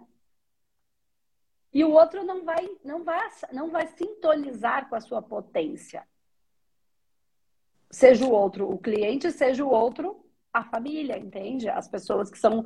E 1.73 1.83
o 1.83 1.91
outro 1.91 2.23
não 2.23 2.45
vai, 2.45 2.69
não 2.83 3.03
vai, 3.03 3.27
não 3.51 3.69
vai 3.69 3.87
sintonizar 3.87 4.87
com 4.87 4.95
a 4.95 5.01
sua 5.01 5.21
potência. 5.21 6.07
Seja 7.91 8.25
o 8.25 8.31
outro 8.31 8.69
o 8.69 8.77
cliente, 8.77 9.31
seja 9.31 9.63
o 9.63 9.69
outro 9.69 10.25
a 10.53 10.63
família, 10.63 11.17
entende? 11.17 11.67
As 11.67 11.87
pessoas 11.87 12.31
que 12.31 12.39
são 12.39 12.65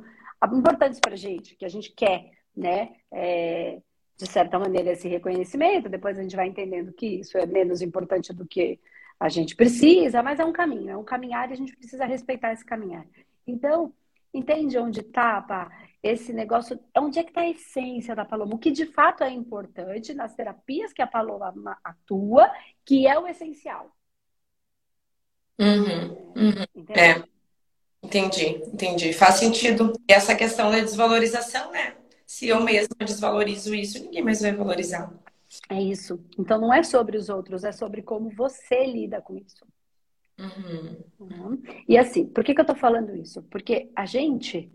importantes 0.52 1.00
para 1.00 1.14
a 1.14 1.16
gente, 1.16 1.56
que 1.56 1.64
a 1.64 1.68
gente 1.68 1.92
quer, 1.92 2.30
né? 2.56 2.96
É, 3.10 3.82
de 4.20 4.30
certa 4.30 4.58
maneira, 4.58 4.92
esse 4.92 5.08
reconhecimento. 5.08 5.88
Depois 5.88 6.18
a 6.18 6.22
gente 6.22 6.36
vai 6.36 6.46
entendendo 6.46 6.92
que 6.92 7.06
isso 7.20 7.36
é 7.38 7.46
menos 7.46 7.82
importante 7.82 8.32
do 8.32 8.46
que 8.46 8.78
a 9.18 9.28
gente 9.28 9.56
precisa, 9.56 10.22
mas 10.22 10.38
é 10.38 10.44
um 10.44 10.52
caminho, 10.52 10.90
é 10.90 10.96
um 10.96 11.04
caminhar 11.04 11.50
e 11.50 11.52
a 11.52 11.56
gente 11.56 11.76
precisa 11.76 12.04
respeitar 12.04 12.52
esse 12.52 12.64
caminhar. 12.64 13.06
Então, 13.46 13.92
Entende 14.32 14.78
onde 14.78 15.00
está, 15.00 15.70
Esse 16.02 16.32
negócio, 16.32 16.78
onde 16.96 17.18
é 17.18 17.24
que 17.24 17.30
está 17.30 17.42
a 17.42 17.50
essência 17.50 18.14
da 18.14 18.24
Paloma? 18.24 18.54
O 18.54 18.58
que 18.58 18.70
de 18.70 18.86
fato 18.86 19.22
é 19.22 19.30
importante 19.30 20.14
nas 20.14 20.34
terapias 20.34 20.92
que 20.92 21.02
a 21.02 21.06
Paloma 21.06 21.76
atua, 21.84 22.50
que 22.84 23.06
é 23.06 23.18
o 23.18 23.26
essencial. 23.26 23.94
Uhum, 25.58 26.32
uhum. 26.36 26.86
É. 26.88 27.22
Entendi, 28.02 28.62
entendi. 28.72 29.12
Faz 29.12 29.34
sentido. 29.34 29.92
E 30.08 30.12
essa 30.12 30.34
questão 30.34 30.70
da 30.70 30.80
desvalorização, 30.80 31.70
né? 31.70 31.96
Se 32.40 32.48
eu 32.48 32.64
mesma 32.64 32.96
desvalorizo 32.98 33.74
isso, 33.74 34.02
ninguém 34.02 34.24
mais 34.24 34.40
vai 34.40 34.50
valorizar. 34.50 35.12
É 35.68 35.78
isso. 35.78 36.18
Então 36.38 36.58
não 36.58 36.72
é 36.72 36.82
sobre 36.82 37.18
os 37.18 37.28
outros, 37.28 37.64
é 37.64 37.70
sobre 37.70 38.00
como 38.00 38.30
você 38.30 38.86
lida 38.86 39.20
com 39.20 39.36
isso. 39.36 39.66
Uhum. 40.38 41.62
E 41.86 41.98
assim, 41.98 42.24
por 42.24 42.42
que, 42.42 42.54
que 42.54 42.60
eu 42.62 42.64
tô 42.64 42.74
falando 42.74 43.14
isso? 43.14 43.42
Porque 43.50 43.90
a 43.94 44.06
gente. 44.06 44.72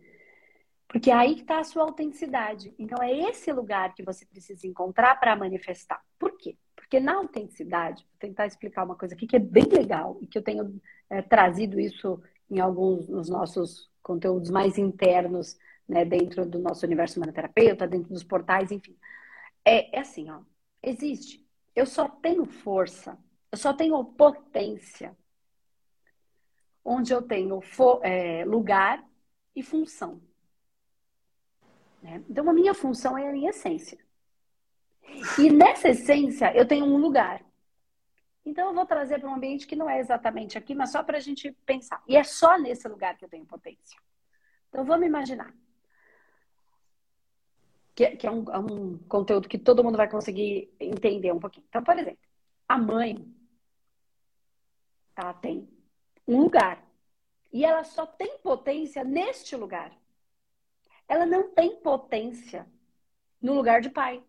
Porque 0.87 1.09
aí 1.09 1.39
está 1.39 1.57
a 1.57 1.63
sua 1.63 1.81
autenticidade. 1.81 2.71
Então 2.77 3.01
é 3.01 3.11
esse 3.11 3.51
lugar 3.51 3.95
que 3.95 4.03
você 4.03 4.27
precisa 4.27 4.67
encontrar 4.67 5.19
para 5.19 5.35
manifestar. 5.35 5.99
Por 6.19 6.37
quê? 6.37 6.55
Porque 6.75 6.99
na 6.99 7.15
autenticidade, 7.15 8.03
vou 8.03 8.19
tentar 8.19 8.45
explicar 8.45 8.83
uma 8.83 8.95
coisa 8.95 9.15
aqui 9.15 9.25
que 9.25 9.37
é 9.37 9.39
bem 9.39 9.65
legal 9.65 10.19
e 10.21 10.27
que 10.27 10.37
eu 10.37 10.43
tenho 10.43 10.79
é, 11.09 11.19
trazido 11.23 11.79
isso 11.79 12.21
em 12.47 12.59
alguns 12.59 13.07
dos 13.07 13.27
nossos 13.27 13.89
conteúdos 14.03 14.51
mais 14.51 14.77
internos, 14.77 15.57
né, 15.87 16.03
dentro 16.03 16.45
do 16.45 16.59
nosso 16.59 16.85
universo 16.85 17.19
humanoterapeuta, 17.19 17.87
dentro 17.87 18.09
dos 18.09 18.23
portais, 18.23 18.71
enfim. 18.71 18.97
É, 19.63 19.97
é 19.97 19.99
assim, 19.99 20.29
ó. 20.29 20.41
Existe. 20.81 21.45
Eu 21.75 21.85
só 21.85 22.07
tenho 22.07 22.45
força, 22.45 23.17
eu 23.51 23.57
só 23.57 23.73
tenho 23.73 24.03
potência 24.03 25.15
onde 26.83 27.11
eu 27.11 27.21
tenho 27.21 27.59
é, 28.03 28.45
lugar 28.45 29.03
e 29.55 29.63
função. 29.63 30.21
Né? 32.01 32.23
Então, 32.29 32.47
a 32.47 32.53
minha 32.53 32.75
função 32.75 33.17
é 33.17 33.27
a 33.27 33.31
minha 33.31 33.49
essência. 33.49 33.97
E 35.39 35.49
nessa 35.49 35.89
essência, 35.89 36.55
eu 36.55 36.67
tenho 36.67 36.85
um 36.85 36.97
lugar. 36.97 37.43
Então, 38.45 38.67
eu 38.67 38.75
vou 38.75 38.85
trazer 38.85 39.19
para 39.19 39.29
um 39.29 39.33
ambiente 39.33 39.65
que 39.65 39.75
não 39.75 39.89
é 39.89 39.99
exatamente 39.99 40.57
aqui, 40.57 40.75
mas 40.75 40.91
só 40.91 41.03
para 41.03 41.17
a 41.17 41.21
gente 41.21 41.51
pensar. 41.65 42.03
E 42.07 42.15
é 42.15 42.23
só 42.23 42.59
nesse 42.59 42.87
lugar 42.87 43.17
que 43.17 43.25
eu 43.25 43.29
tenho 43.29 43.45
potência. 43.45 43.99
Então, 44.69 44.85
vamos 44.85 45.07
imaginar. 45.07 45.51
Que, 47.95 48.17
que 48.17 48.27
é, 48.27 48.31
um, 48.31 48.43
é 48.51 48.59
um 48.59 48.97
conteúdo 49.07 49.47
que 49.47 49.57
todo 49.57 49.83
mundo 49.83 49.97
vai 49.97 50.09
conseguir 50.09 50.75
entender 50.79 51.31
um 51.31 51.39
pouquinho. 51.39 51.65
Então, 51.69 51.83
por 51.83 51.97
exemplo, 51.97 52.19
a 52.67 52.77
mãe, 52.77 53.25
ela 55.15 55.33
tem 55.33 55.69
um 56.27 56.41
lugar. 56.41 56.83
E 57.53 57.63
ela 57.63 57.85
só 57.85 58.05
tem 58.05 58.37
potência 58.39 59.03
neste 59.03 59.55
lugar. 59.55 59.93
Ela 61.07 61.25
não 61.25 61.51
tem 61.51 61.77
potência 61.77 62.67
no 63.41 63.53
lugar 63.53 63.79
de 63.79 63.89
pai. 63.89 64.21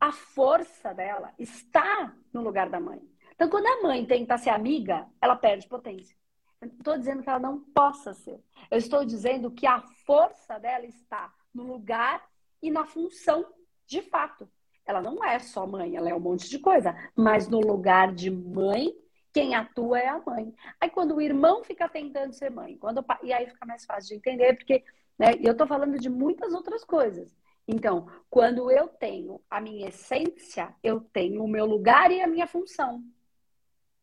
A 0.00 0.12
força 0.12 0.94
dela 0.94 1.34
está 1.38 2.16
no 2.32 2.40
lugar 2.42 2.70
da 2.70 2.80
mãe. 2.80 3.02
Então, 3.34 3.50
quando 3.50 3.66
a 3.66 3.82
mãe 3.82 4.06
tenta 4.06 4.38
ser 4.38 4.50
amiga, 4.50 5.06
ela 5.20 5.36
perde 5.36 5.66
potência. 5.66 6.16
Eu 6.60 6.68
estou 6.68 6.96
dizendo 6.96 7.22
que 7.22 7.28
ela 7.28 7.38
não 7.38 7.60
possa 7.60 8.14
ser. 8.14 8.40
Eu 8.70 8.78
estou 8.78 9.04
dizendo 9.04 9.50
que 9.50 9.66
a 9.66 9.80
força 9.80 10.58
dela 10.58 10.86
está 10.86 11.32
no 11.52 11.64
lugar 11.64 12.22
e 12.62 12.70
na 12.70 12.84
função 12.84 13.46
de 13.86 14.02
fato. 14.02 14.48
Ela 14.86 15.00
não 15.00 15.24
é 15.24 15.38
só 15.38 15.66
mãe, 15.66 15.96
ela 15.96 16.08
é 16.08 16.14
um 16.14 16.20
monte 16.20 16.48
de 16.48 16.58
coisa. 16.58 16.94
Mas 17.14 17.48
no 17.48 17.60
lugar 17.60 18.12
de 18.14 18.30
mãe, 18.30 18.92
quem 19.32 19.54
atua 19.54 19.98
é 20.00 20.08
a 20.08 20.20
mãe. 20.20 20.54
Aí 20.80 20.90
quando 20.90 21.14
o 21.14 21.20
irmão 21.20 21.62
fica 21.62 21.88
tentando 21.88 22.32
ser 22.32 22.50
mãe, 22.50 22.76
quando 22.76 23.02
pai... 23.02 23.18
e 23.22 23.32
aí 23.32 23.46
fica 23.46 23.64
mais 23.66 23.84
fácil 23.84 24.08
de 24.08 24.14
entender, 24.16 24.56
porque 24.56 24.84
né, 25.18 25.34
eu 25.40 25.52
estou 25.52 25.66
falando 25.66 25.98
de 25.98 26.08
muitas 26.08 26.52
outras 26.52 26.84
coisas. 26.84 27.36
Então, 27.68 28.08
quando 28.28 28.70
eu 28.70 28.88
tenho 28.88 29.40
a 29.48 29.60
minha 29.60 29.88
essência, 29.88 30.74
eu 30.82 31.00
tenho 31.00 31.44
o 31.44 31.48
meu 31.48 31.66
lugar 31.66 32.10
e 32.10 32.20
a 32.20 32.26
minha 32.26 32.46
função. 32.46 33.04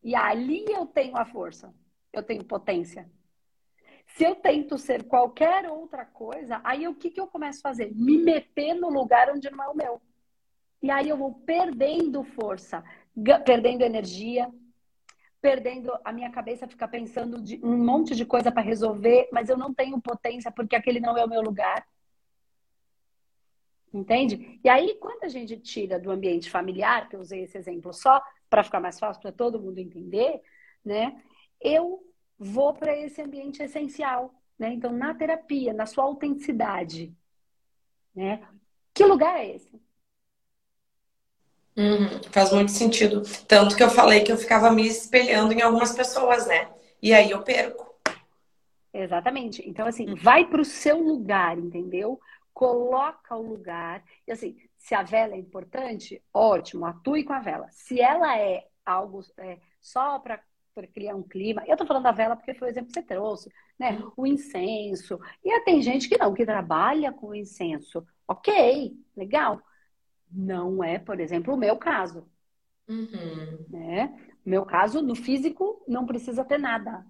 E 0.02 0.14
ali 0.14 0.64
eu 0.68 0.86
tenho 0.86 1.16
a 1.16 1.24
força, 1.24 1.74
eu 2.12 2.22
tenho 2.22 2.44
potência. 2.44 3.10
Se 4.08 4.24
eu 4.24 4.34
tento 4.34 4.78
ser 4.78 5.04
qualquer 5.04 5.68
outra 5.70 6.04
coisa, 6.04 6.60
aí 6.64 6.88
o 6.88 6.94
que, 6.94 7.10
que 7.10 7.20
eu 7.20 7.26
começo 7.26 7.60
a 7.60 7.70
fazer? 7.70 7.94
Me 7.94 8.18
meter 8.18 8.74
no 8.74 8.88
lugar 8.88 9.30
onde 9.30 9.50
não 9.50 9.64
é 9.64 9.68
o 9.68 9.76
meu. 9.76 10.02
E 10.82 10.90
aí 10.90 11.08
eu 11.08 11.16
vou 11.16 11.34
perdendo 11.34 12.22
força, 12.22 12.82
perdendo 13.44 13.82
energia, 13.82 14.48
perdendo 15.40 15.92
a 16.04 16.12
minha 16.12 16.30
cabeça 16.30 16.66
fica 16.66 16.88
pensando 16.88 17.40
de 17.40 17.60
um 17.64 17.76
monte 17.76 18.14
de 18.14 18.24
coisa 18.24 18.50
para 18.50 18.62
resolver, 18.62 19.28
mas 19.32 19.48
eu 19.48 19.56
não 19.56 19.72
tenho 19.72 20.00
potência 20.00 20.50
porque 20.50 20.74
aquele 20.74 21.00
não 21.00 21.16
é 21.16 21.24
o 21.24 21.28
meu 21.28 21.42
lugar. 21.42 21.86
Entende? 23.92 24.60
E 24.62 24.68
aí, 24.68 24.96
quando 25.00 25.24
a 25.24 25.28
gente 25.28 25.56
tira 25.58 25.98
do 25.98 26.10
ambiente 26.10 26.50
familiar, 26.50 27.08
que 27.08 27.16
eu 27.16 27.20
usei 27.20 27.42
esse 27.42 27.56
exemplo 27.56 27.92
só 27.92 28.22
para 28.50 28.62
ficar 28.62 28.80
mais 28.80 28.98
fácil 28.98 29.22
para 29.22 29.32
todo 29.32 29.60
mundo 29.60 29.78
entender, 29.78 30.40
né? 30.84 31.22
Eu 31.60 32.07
vou 32.38 32.72
para 32.72 32.96
esse 32.96 33.20
ambiente 33.20 33.62
essencial, 33.62 34.32
né? 34.58 34.72
Então, 34.72 34.92
na 34.92 35.14
terapia, 35.14 35.72
na 35.72 35.86
sua 35.86 36.04
autenticidade, 36.04 37.14
né? 38.14 38.46
Que 38.94 39.04
lugar 39.04 39.36
é 39.38 39.56
esse? 39.56 39.80
Uhum, 41.76 42.20
faz 42.32 42.52
muito 42.52 42.72
sentido. 42.72 43.22
Tanto 43.46 43.76
que 43.76 43.82
eu 43.82 43.90
falei 43.90 44.22
que 44.22 44.32
eu 44.32 44.36
ficava 44.36 44.70
me 44.70 44.86
espelhando 44.86 45.52
em 45.52 45.62
algumas 45.62 45.92
pessoas, 45.94 46.46
né? 46.46 46.68
E 47.00 47.14
aí 47.14 47.30
eu 47.30 47.42
perco. 47.42 47.88
Exatamente. 48.92 49.62
Então, 49.68 49.86
assim, 49.86 50.14
vai 50.16 50.44
para 50.44 50.60
o 50.60 50.64
seu 50.64 51.00
lugar, 51.00 51.56
entendeu? 51.56 52.20
Coloca 52.52 53.36
o 53.36 53.42
lugar. 53.42 54.02
E 54.26 54.32
assim, 54.32 54.56
se 54.76 54.94
a 54.94 55.02
vela 55.02 55.34
é 55.34 55.38
importante, 55.38 56.20
ótimo, 56.34 56.84
atue 56.84 57.22
com 57.22 57.32
a 57.32 57.38
vela. 57.38 57.68
Se 57.70 58.00
ela 58.00 58.36
é 58.36 58.66
algo 58.84 59.20
é, 59.36 59.58
só 59.80 60.18
para 60.18 60.42
criar 60.86 61.14
um 61.14 61.22
clima, 61.22 61.62
eu 61.66 61.76
tô 61.76 61.86
falando 61.86 62.04
da 62.04 62.12
vela 62.12 62.36
porque 62.36 62.54
foi 62.54 62.68
o 62.68 62.70
exemplo 62.70 62.88
que 62.88 62.94
você 62.94 63.02
trouxe, 63.02 63.50
né? 63.78 64.02
O 64.16 64.26
incenso. 64.26 65.18
E 65.44 65.60
tem 65.64 65.82
gente 65.82 66.08
que 66.08 66.18
não, 66.18 66.34
que 66.34 66.46
trabalha 66.46 67.12
com 67.12 67.34
incenso. 67.34 68.06
Ok, 68.26 68.96
legal. 69.16 69.60
Não 70.30 70.84
é, 70.84 70.98
por 70.98 71.18
exemplo, 71.20 71.54
o 71.54 71.56
meu 71.56 71.76
caso. 71.76 72.28
Uhum. 72.88 73.66
Né? 73.68 74.06
No 74.44 74.50
meu 74.50 74.64
caso, 74.64 75.02
no 75.02 75.14
físico, 75.14 75.82
não 75.86 76.06
precisa 76.06 76.44
ter 76.44 76.58
nada. 76.58 77.04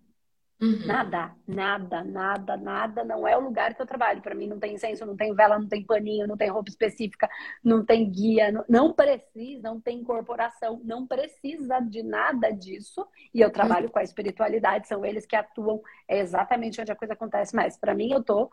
Uhum. 0.60 0.86
Nada, 0.86 1.36
nada, 1.46 2.02
nada, 2.02 2.56
nada. 2.56 3.04
Não 3.04 3.28
é 3.28 3.36
o 3.36 3.40
lugar 3.40 3.74
que 3.74 3.80
eu 3.80 3.86
trabalho. 3.86 4.20
Para 4.20 4.34
mim, 4.34 4.48
não 4.48 4.58
tem 4.58 4.74
incenso, 4.74 5.06
não 5.06 5.16
tem 5.16 5.32
vela, 5.32 5.56
não 5.56 5.68
tem 5.68 5.84
paninho, 5.84 6.26
não 6.26 6.36
tem 6.36 6.50
roupa 6.50 6.68
específica, 6.68 7.28
não 7.62 7.84
tem 7.84 8.10
guia. 8.10 8.50
Não, 8.50 8.64
não 8.68 8.92
precisa, 8.92 9.62
não 9.62 9.80
tem 9.80 10.00
incorporação, 10.00 10.80
não 10.82 11.06
precisa 11.06 11.78
de 11.78 12.02
nada 12.02 12.50
disso. 12.50 13.06
E 13.32 13.40
eu 13.40 13.52
trabalho 13.52 13.86
uhum. 13.86 13.92
com 13.92 14.00
a 14.00 14.02
espiritualidade, 14.02 14.88
são 14.88 15.04
eles 15.04 15.24
que 15.24 15.36
atuam. 15.36 15.80
É 16.08 16.18
exatamente 16.18 16.80
onde 16.80 16.90
a 16.90 16.96
coisa 16.96 17.14
acontece 17.14 17.54
mais. 17.54 17.76
Para 17.76 17.94
mim, 17.94 18.12
eu 18.12 18.22
tô. 18.22 18.50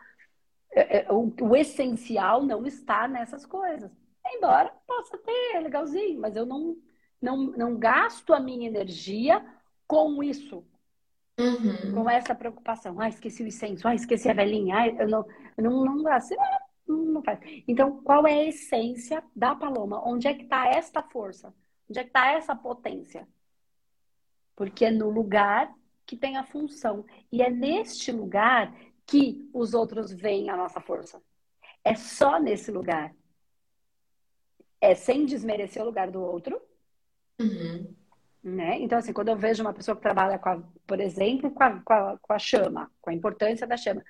É, 0.71 0.99
é, 0.99 1.11
o, 1.11 1.33
o 1.41 1.55
essencial 1.55 2.43
não 2.43 2.67
está 2.67 3.07
nessas 3.07 3.47
coisas. 3.47 3.91
Embora 4.27 4.71
possa 4.85 5.17
ter, 5.17 5.55
é 5.55 5.59
legalzinho, 5.59 6.19
mas 6.19 6.35
eu 6.35 6.45
não, 6.45 6.75
não, 7.21 7.37
não 7.37 7.77
gasto 7.77 8.31
a 8.33 8.39
minha 8.39 8.67
energia 8.67 9.43
com 9.87 10.23
isso. 10.23 10.63
Uhum. 11.37 11.93
Com 11.93 12.09
essa 12.09 12.33
preocupação. 12.33 12.99
Ah, 12.99 13.09
esqueci 13.09 13.43
o 13.43 13.47
incenso. 13.47 13.87
Ah, 13.87 13.95
esqueci 13.95 14.29
a 14.29 14.33
velhinha. 14.33 14.77
Ah, 14.77 14.87
eu 14.87 15.07
não, 15.07 15.25
eu 15.57 15.63
não, 15.63 15.85
não 15.85 16.03
gasto. 16.03 16.35
Não, 16.87 16.97
não 16.97 17.23
faz. 17.23 17.39
Então, 17.67 18.01
qual 18.03 18.25
é 18.25 18.33
a 18.33 18.47
essência 18.47 19.23
da 19.35 19.55
paloma? 19.55 20.01
Onde 20.07 20.27
é 20.27 20.33
que 20.33 20.43
está 20.43 20.67
esta 20.67 21.03
força? 21.03 21.53
Onde 21.89 21.99
é 21.99 22.03
que 22.03 22.09
está 22.09 22.31
essa 22.31 22.55
potência? 22.55 23.27
Porque 24.55 24.85
é 24.85 24.91
no 24.91 25.09
lugar 25.09 25.73
que 26.05 26.15
tem 26.15 26.37
a 26.37 26.43
função. 26.43 27.05
E 27.31 27.41
é 27.41 27.49
neste 27.49 28.11
lugar 28.11 28.73
que 29.05 29.49
os 29.53 29.73
outros 29.73 30.11
veem 30.11 30.49
a 30.49 30.55
nossa 30.55 30.79
força. 30.79 31.21
É 31.83 31.95
só 31.95 32.39
nesse 32.39 32.71
lugar 32.71 33.13
é 34.85 34.93
sem 34.93 35.25
desmerecer 35.25 35.81
o 35.81 35.85
lugar 35.85 36.11
do 36.11 36.21
outro. 36.21 36.61
Uhum. 37.39 37.95
Né? 38.45 38.77
Então, 38.79 38.99
assim, 38.99 39.11
quando 39.11 39.29
eu 39.29 39.35
vejo 39.35 39.63
uma 39.63 39.73
pessoa 39.73 39.95
que 39.95 40.03
trabalha, 40.03 40.37
com 40.37 40.49
a, 40.49 40.61
por 40.85 40.99
exemplo, 40.99 41.49
com 41.49 41.63
a, 41.63 41.81
com, 41.81 41.93
a, 41.93 42.17
com 42.19 42.31
a 42.31 42.37
chama, 42.37 42.91
com 43.01 43.09
a 43.09 43.13
importância 43.13 43.65
da 43.65 43.75
chama, 43.75 44.03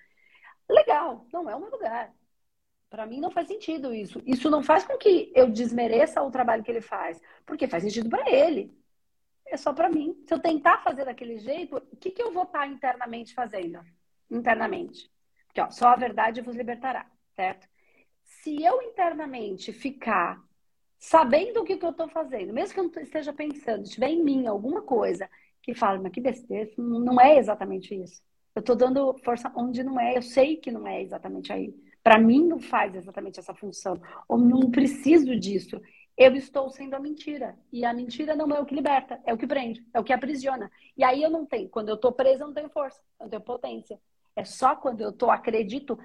legal, 0.69 1.25
não 1.31 1.49
é 1.49 1.55
o 1.55 1.59
meu 1.61 1.71
lugar. 1.71 2.13
Para 2.89 3.05
mim 3.05 3.21
não 3.21 3.31
faz 3.31 3.47
sentido 3.47 3.93
isso. 3.93 4.21
Isso 4.25 4.49
não 4.49 4.61
faz 4.61 4.83
com 4.83 4.97
que 4.97 5.31
eu 5.33 5.49
desmereça 5.49 6.21
o 6.21 6.29
trabalho 6.29 6.63
que 6.63 6.69
ele 6.69 6.81
faz, 6.81 7.21
porque 7.45 7.65
faz 7.65 7.83
sentido 7.83 8.09
para 8.09 8.29
ele. 8.29 8.77
É 9.45 9.55
só 9.55 9.71
para 9.71 9.89
mim. 9.89 10.21
Se 10.27 10.33
eu 10.33 10.39
tentar 10.39 10.79
fazer 10.79 11.05
daquele 11.05 11.37
jeito, 11.37 11.77
o 11.77 11.95
que, 11.95 12.11
que 12.11 12.21
eu 12.21 12.33
vou 12.33 12.43
estar 12.43 12.59
tá 12.59 12.67
internamente 12.67 13.33
fazendo? 13.33 13.79
Internamente. 14.29 15.09
Porque, 15.47 15.61
ó, 15.61 15.71
só 15.71 15.87
a 15.87 15.95
verdade 15.95 16.41
vos 16.41 16.57
libertará, 16.57 17.09
certo? 17.37 17.69
Se 18.21 18.61
eu 18.61 18.81
internamente 18.81 19.71
ficar 19.71 20.43
sabendo 21.05 21.61
o 21.61 21.63
que, 21.63 21.77
que 21.77 21.85
eu 21.85 21.91
estou 21.91 22.07
fazendo, 22.07 22.51
mesmo 22.51 22.73
que 22.73 22.79
eu 22.79 22.83
não 22.85 23.01
esteja 23.03 23.31
pensando, 23.31 23.83
estiver 23.83 24.09
em 24.09 24.23
mim 24.23 24.47
alguma 24.47 24.81
coisa 24.81 25.29
que 25.61 25.75
fala, 25.75 26.01
mas 26.01 26.11
que 26.11 26.19
besteira, 26.19 26.67
não 26.77 27.21
é 27.21 27.37
exatamente 27.37 27.93
isso. 27.93 28.23
Eu 28.55 28.61
estou 28.61 28.75
dando 28.75 29.15
força 29.23 29.51
onde 29.55 29.83
não 29.83 29.99
é, 29.99 30.17
eu 30.17 30.23
sei 30.23 30.57
que 30.57 30.71
não 30.71 30.87
é 30.87 31.03
exatamente 31.03 31.53
aí. 31.53 31.75
Para 32.01 32.17
mim 32.17 32.47
não 32.47 32.59
faz 32.59 32.95
exatamente 32.95 33.39
essa 33.39 33.53
função, 33.53 34.01
ou 34.27 34.37
não 34.37 34.71
preciso 34.71 35.39
disso. 35.39 35.79
Eu 36.17 36.35
estou 36.35 36.71
sendo 36.71 36.95
a 36.95 36.99
mentira. 36.99 37.55
E 37.71 37.85
a 37.85 37.93
mentira 37.93 38.35
não 38.35 38.49
é 38.55 38.59
o 38.59 38.65
que 38.65 38.73
liberta, 38.73 39.19
é 39.25 39.33
o 39.33 39.37
que 39.37 39.45
prende, 39.45 39.85
é 39.93 39.99
o 39.99 40.03
que 40.03 40.13
aprisiona. 40.13 40.71
E 40.97 41.03
aí 41.03 41.21
eu 41.21 41.29
não 41.29 41.45
tenho, 41.45 41.69
quando 41.69 41.89
eu 41.89 41.95
estou 41.95 42.13
presa, 42.13 42.43
eu 42.43 42.47
não 42.47 42.53
tenho 42.53 42.69
força, 42.69 42.99
eu 43.19 43.25
não 43.25 43.29
tenho 43.29 43.43
potência. 43.43 43.99
É 44.35 44.43
só 44.43 44.75
quando 44.75 45.01
eu 45.01 45.11
estou, 45.11 45.29
acredito 45.29 45.99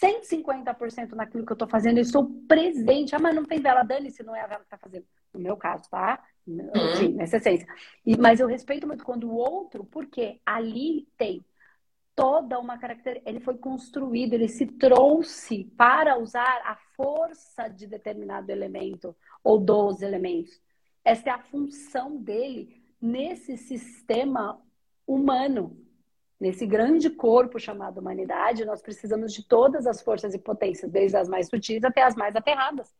150% 0.00 1.12
naquilo 1.12 1.44
que 1.44 1.52
eu 1.52 1.54
estou 1.54 1.68
fazendo, 1.68 1.98
eu 1.98 2.02
estou 2.02 2.26
presente. 2.46 3.14
Ah, 3.14 3.18
mas 3.18 3.34
não 3.34 3.44
tem 3.44 3.60
vela, 3.60 3.82
dane-se, 3.82 4.22
não 4.22 4.34
é 4.34 4.40
a 4.40 4.46
vela 4.46 4.60
que 4.60 4.66
está 4.66 4.78
fazendo. 4.78 5.06
No 5.32 5.40
meu 5.40 5.56
caso, 5.56 5.88
tá? 5.90 6.22
Uhum. 6.46 6.70
Sim, 6.98 7.08
nessa 7.14 7.36
essência. 7.38 7.66
E, 8.04 8.16
mas 8.16 8.40
eu 8.40 8.46
respeito 8.46 8.86
muito 8.86 9.04
quando 9.04 9.30
o 9.30 9.34
outro, 9.34 9.84
porque 9.84 10.40
ali 10.44 11.08
tem 11.16 11.44
toda 12.14 12.58
uma 12.58 12.78
característica. 12.78 13.28
Ele 13.28 13.40
foi 13.40 13.56
construído, 13.56 14.34
ele 14.34 14.48
se 14.48 14.66
trouxe 14.66 15.64
para 15.76 16.18
usar 16.18 16.62
a 16.64 16.76
força 16.96 17.68
de 17.68 17.86
determinado 17.86 18.50
elemento 18.50 19.16
ou 19.42 19.58
dos 19.58 20.02
elementos. 20.02 20.60
Essa 21.04 21.30
é 21.30 21.32
a 21.32 21.38
função 21.38 22.16
dele 22.16 22.82
nesse 23.00 23.56
sistema 23.58 24.60
humano 25.06 25.83
nesse 26.40 26.66
grande 26.66 27.10
corpo 27.10 27.58
chamado 27.58 27.98
humanidade, 27.98 28.64
nós 28.64 28.82
precisamos 28.82 29.32
de 29.32 29.42
todas 29.46 29.86
as 29.86 30.02
forças 30.02 30.34
e 30.34 30.38
potências, 30.38 30.90
desde 30.90 31.16
as 31.16 31.28
mais 31.28 31.48
sutis 31.48 31.82
até 31.84 32.02
as 32.02 32.14
mais 32.14 32.34
aterradas. 32.36 32.92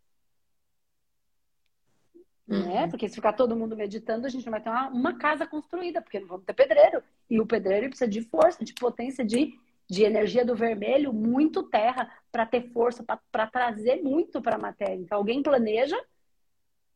Uhum. 2.49 2.63
Né? 2.63 2.89
Porque 2.89 3.09
se 3.09 3.15
ficar 3.15 3.33
todo 3.33 3.57
mundo 3.57 3.77
meditando, 3.77 4.27
a 4.27 4.31
gente 4.31 4.45
não 4.45 4.51
vai 4.51 4.61
ter 4.61 4.69
uma, 4.69 4.89
uma, 4.89 5.19
casa 5.19 5.47
construída, 5.47 6.03
porque 6.03 6.21
não 6.21 6.29
vamos 6.29 6.45
ter 6.45 6.53
pedreiro. 6.53 7.03
E 7.29 7.41
o 7.41 7.47
pedreiro 7.47 7.89
precisa 7.89 8.09
de 8.09 8.21
força, 8.23 8.65
de 8.65 8.75
potência, 8.75 9.25
de, 9.25 9.59
de 9.89 10.05
energia 10.05 10.45
do 10.45 10.55
vermelho, 10.55 11.13
muito 11.13 11.63
terra, 11.63 12.11
para 12.31 12.45
ter 12.45 12.71
força, 12.71 13.05
para 13.33 13.47
trazer 13.47 14.03
muito 14.03 14.43
para 14.43 14.57
a 14.57 14.59
matéria. 14.59 14.95
Então, 14.95 15.19
alguém 15.19 15.43
planeja, 15.43 15.99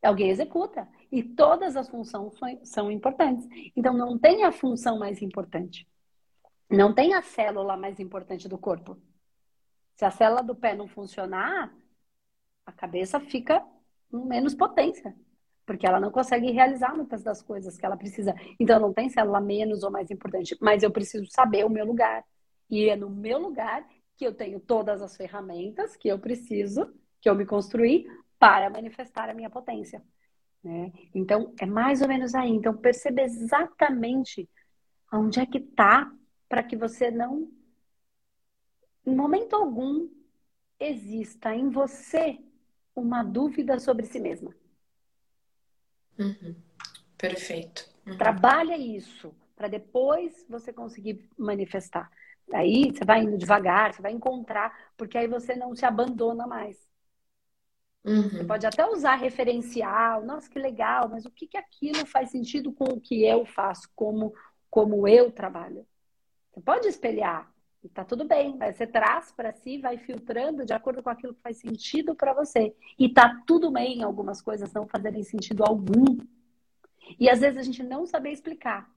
alguém 0.03 0.29
executa. 0.29 0.87
E 1.11 1.23
todas 1.23 1.77
as 1.77 1.89
funções 1.89 2.35
são 2.65 2.91
importantes. 2.91 3.49
Então, 3.75 3.95
não 3.95 4.19
tem 4.19 4.45
a 4.45 4.53
função 4.53 4.99
mais 4.99 5.23
importante. 5.23 5.89
Não 6.71 6.95
tem 6.95 7.15
a 7.15 7.23
célula 7.23 7.77
mais 7.77 7.99
importante 7.99 8.49
do 8.49 8.59
corpo. 8.59 9.01
Se 9.97 10.05
a 10.05 10.11
célula 10.11 10.43
do 10.43 10.55
pé 10.55 10.75
não 10.75 10.87
funcionar, 10.87 11.75
a 12.67 12.73
cabeça 12.73 13.19
fica 13.19 13.65
com 14.11 14.25
menos 14.25 14.55
potência, 14.55 15.15
porque 15.67 15.87
ela 15.87 15.99
não 15.99 16.11
consegue 16.11 16.51
realizar 16.51 16.95
muitas 16.95 17.23
das 17.23 17.43
coisas 17.43 17.77
que 17.77 17.85
ela 17.85 17.97
precisa. 17.97 18.35
Então 18.61 18.79
não 18.79 18.93
tem 18.93 19.09
célula 19.09 19.41
menos 19.41 19.83
ou 19.83 19.91
mais 19.91 20.11
importante, 20.11 20.57
mas 20.61 20.83
eu 20.83 20.91
preciso 20.91 21.27
saber 21.31 21.65
o 21.65 21.71
meu 21.71 21.87
lugar. 21.87 22.25
E 22.71 22.89
é 22.89 22.97
no 22.97 23.09
meu 23.09 23.39
lugar 23.39 23.87
que 24.17 24.27
eu 24.27 24.35
tenho 24.35 24.61
todas 24.61 25.01
as 25.01 25.17
ferramentas 25.17 25.97
que 25.97 26.09
eu 26.09 26.19
preciso, 26.19 26.93
que 27.21 27.29
eu 27.29 27.35
me 27.35 27.47
construí 27.47 28.07
para 28.39 28.69
manifestar 28.69 29.29
a 29.29 29.35
minha 29.35 29.49
potência. 29.49 30.03
Né? 30.63 30.93
Então, 31.15 31.55
é 31.59 31.67
mais 31.67 32.03
ou 32.03 32.09
menos 32.09 32.35
aí. 32.35 32.51
Então, 32.51 32.77
perceba 32.77 33.23
exatamente 33.23 34.49
onde 35.13 35.41
é 35.41 35.47
que 35.47 35.59
está 35.59 36.13
para 36.49 36.63
que 36.63 36.77
você 36.77 37.11
não 37.11 37.51
em 39.07 39.15
momento 39.15 39.57
algum 39.57 40.09
exista 40.79 41.55
em 41.55 41.71
você 41.71 42.39
uma 42.95 43.23
dúvida 43.23 43.79
sobre 43.79 44.05
si 44.07 44.21
mesma. 44.21 44.55
Uhum. 46.19 46.55
Perfeito. 47.17 47.89
Uhum. 48.07 48.19
Trabalha 48.19 48.77
isso 48.77 49.35
para 49.57 49.69
depois 49.69 50.45
você 50.49 50.73
conseguir 50.73 51.29
manifestar. 51.39 52.11
Aí 52.53 52.91
você 52.93 53.05
vai 53.05 53.23
indo 53.23 53.37
devagar, 53.37 53.95
você 53.95 54.03
vai 54.03 54.13
encontrar, 54.13 54.93
porque 54.97 55.17
aí 55.17 55.27
você 55.27 55.55
não 55.55 55.75
se 55.75 55.85
abandona 55.85 56.47
mais. 56.47 56.89
Uhum. 58.05 58.29
Você 58.29 58.45
pode 58.45 58.67
até 58.67 58.87
usar 58.87 59.17
referencial, 59.17 60.25
nossa, 60.25 60.49
que 60.49 60.59
legal, 60.59 61.09
mas 61.09 61.25
o 61.25 61.31
que, 61.31 61.47
que 61.47 61.57
aquilo 61.57 62.07
faz 62.07 62.31
sentido 62.31 62.73
com 62.73 62.85
o 62.85 63.01
que 63.01 63.25
eu 63.25 63.45
faço, 63.45 63.91
como, 63.95 64.33
como 64.71 65.07
eu 65.09 65.31
trabalho? 65.31 65.87
Você 66.59 66.61
pode 66.61 66.89
espelhar, 66.89 67.49
e 67.85 67.89
tá 67.89 68.05
tudo 68.05 68.25
bem, 68.25 68.57
mas 68.57 68.77
você 68.77 68.85
traz 68.85 69.31
para 69.31 69.53
si, 69.53 69.79
vai 69.79 69.97
filtrando 69.97 70.67
de 70.67 70.73
acordo 70.73 71.01
com 71.01 71.09
aquilo 71.09 71.33
que 71.33 71.41
faz 71.41 71.59
sentido 71.59 72.17
para 72.17 72.35
você. 72.35 72.75
E 72.99 73.09
tá 73.09 73.41
tudo 73.47 73.71
bem 73.71 74.03
algumas 74.03 74.43
coisas 74.43 74.73
não 74.73 74.85
fazerem 74.85 75.23
sentido 75.23 75.63
algum. 75.63 76.19
E 77.19 77.31
às 77.31 77.39
vezes 77.39 77.59
a 77.59 77.63
gente 77.63 77.85
não 77.85 78.05
saber 78.07 78.33
explicar. 78.33 78.91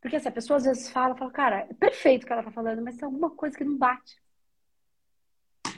Porque 0.00 0.16
assim, 0.16 0.28
a 0.28 0.32
pessoa 0.32 0.56
às 0.56 0.64
vezes 0.64 0.90
fala, 0.90 1.14
fala, 1.14 1.30
cara, 1.30 1.58
é 1.70 1.74
perfeito 1.74 2.24
o 2.24 2.26
que 2.26 2.32
ela 2.32 2.42
tá 2.42 2.50
falando, 2.50 2.82
mas 2.82 2.96
tem 2.96 3.06
alguma 3.06 3.30
coisa 3.30 3.56
que 3.56 3.62
não 3.62 3.78
bate. 3.78 4.20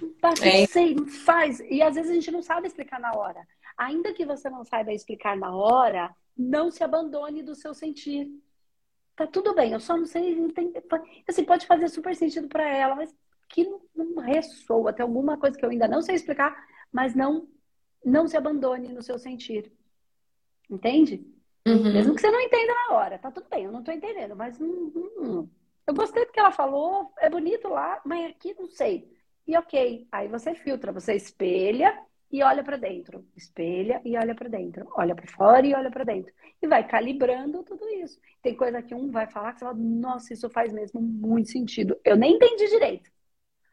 Não 0.00 0.14
bate, 0.22 0.48
é. 0.48 0.60
não 0.60 0.66
sei, 0.68 0.94
não 0.94 1.06
faz. 1.06 1.60
E 1.60 1.82
às 1.82 1.96
vezes 1.96 2.10
a 2.10 2.14
gente 2.14 2.30
não 2.30 2.42
sabe 2.42 2.66
explicar 2.66 2.98
na 2.98 3.12
hora. 3.14 3.46
Ainda 3.76 4.14
que 4.14 4.24
você 4.24 4.48
não 4.48 4.64
saiba 4.64 4.90
explicar 4.90 5.36
na 5.36 5.54
hora, 5.54 6.14
não 6.34 6.70
se 6.70 6.82
abandone 6.82 7.42
do 7.42 7.54
seu 7.54 7.74
sentir. 7.74 8.30
Tá 9.14 9.26
tudo 9.26 9.54
bem, 9.54 9.72
eu 9.72 9.80
só 9.80 9.96
não 9.96 10.06
sei 10.06 10.32
entender. 10.38 10.82
Assim, 11.28 11.44
pode 11.44 11.66
fazer 11.66 11.88
super 11.88 12.14
sentido 12.16 12.48
para 12.48 12.66
ela, 12.68 12.94
mas 12.94 13.14
que 13.48 13.68
não, 13.94 14.16
ressoa. 14.16 14.92
Tem 14.92 15.02
alguma 15.02 15.38
coisa 15.38 15.56
que 15.56 15.64
eu 15.64 15.70
ainda 15.70 15.86
não 15.86 16.00
sei 16.00 16.14
explicar, 16.14 16.56
mas 16.90 17.14
não, 17.14 17.48
não 18.04 18.26
se 18.26 18.36
abandone 18.36 18.88
no 18.88 19.02
seu 19.02 19.18
sentir. 19.18 19.70
Entende? 20.70 21.26
Uhum. 21.66 21.92
Mesmo 21.92 22.14
que 22.14 22.20
você 22.20 22.30
não 22.30 22.40
entenda 22.40 22.72
na 22.72 22.96
hora, 22.96 23.18
tá 23.18 23.30
tudo 23.30 23.46
bem, 23.48 23.64
eu 23.64 23.72
não 23.72 23.84
tô 23.84 23.92
entendendo, 23.92 24.34
mas 24.34 24.60
hum, 24.60 24.92
hum. 25.16 25.48
eu 25.86 25.94
gostei 25.94 26.24
do 26.26 26.32
que 26.32 26.40
ela 26.40 26.50
falou, 26.50 27.12
é 27.18 27.30
bonito 27.30 27.68
lá, 27.68 28.00
mas 28.04 28.30
aqui 28.30 28.54
não 28.58 28.66
sei. 28.66 29.08
E 29.46 29.56
ok, 29.56 30.08
aí 30.10 30.26
você 30.26 30.54
filtra, 30.54 30.90
você 30.90 31.14
espelha 31.14 31.96
e 32.32 32.42
olha 32.42 32.64
para 32.64 32.78
dentro, 32.78 33.26
espelha 33.36 34.00
e 34.04 34.16
olha 34.16 34.34
para 34.34 34.48
dentro, 34.48 34.88
olha 34.96 35.14
para 35.14 35.26
fora 35.26 35.66
e 35.66 35.74
olha 35.74 35.90
para 35.90 36.02
dentro 36.02 36.32
e 36.62 36.66
vai 36.66 36.86
calibrando 36.86 37.62
tudo 37.62 37.86
isso. 37.90 38.18
Tem 38.40 38.56
coisa 38.56 38.80
que 38.80 38.94
um 38.94 39.10
vai 39.10 39.26
falar 39.26 39.52
que 39.52 39.58
você 39.58 39.66
fala, 39.66 39.76
nossa, 39.76 40.32
isso 40.32 40.48
faz 40.48 40.72
mesmo 40.72 41.00
muito 41.00 41.50
sentido. 41.50 42.00
Eu 42.02 42.16
nem 42.16 42.36
entendi 42.36 42.66
direito, 42.68 43.10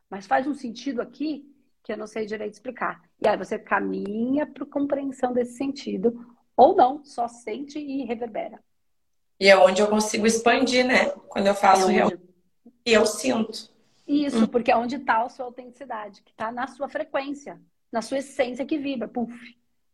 mas 0.09 0.27
faz 0.27 0.45
um 0.45 0.53
sentido 0.53 1.01
aqui 1.01 1.49
que 1.81 1.93
eu 1.93 1.97
não 1.97 2.05
sei 2.05 2.25
direito 2.25 2.53
explicar. 2.53 3.01
E 3.21 3.27
aí 3.29 3.37
você 3.37 3.57
caminha 3.57 4.45
para 4.45 4.65
compreensão 4.65 5.31
desse 5.31 5.53
sentido 5.53 6.35
ou 6.55 6.75
não, 6.75 7.05
só 7.05 7.29
sente 7.29 7.79
e 7.79 8.03
reverbera. 8.03 8.59
E 9.39 9.47
é 9.47 9.57
onde 9.57 9.81
eu 9.81 9.87
consigo 9.87 10.27
expandir, 10.27 10.85
né? 10.85 11.11
Quando 11.29 11.47
eu 11.47 11.55
faço 11.55 11.89
é 11.89 12.05
onde... 12.05 12.19
e 12.85 12.91
eu 12.91 13.05
sinto. 13.05 13.71
Isso, 14.05 14.43
hum. 14.43 14.47
porque 14.47 14.69
é 14.69 14.75
onde 14.75 14.97
está 14.97 15.21
a 15.21 15.29
sua 15.29 15.45
autenticidade, 15.45 16.21
que 16.23 16.31
está 16.31 16.51
na 16.51 16.67
sua 16.67 16.89
frequência, 16.89 17.57
na 17.91 18.01
sua 18.01 18.19
essência 18.19 18.65
que 18.65 18.77
vibra. 18.77 19.07
Puf, 19.07 19.33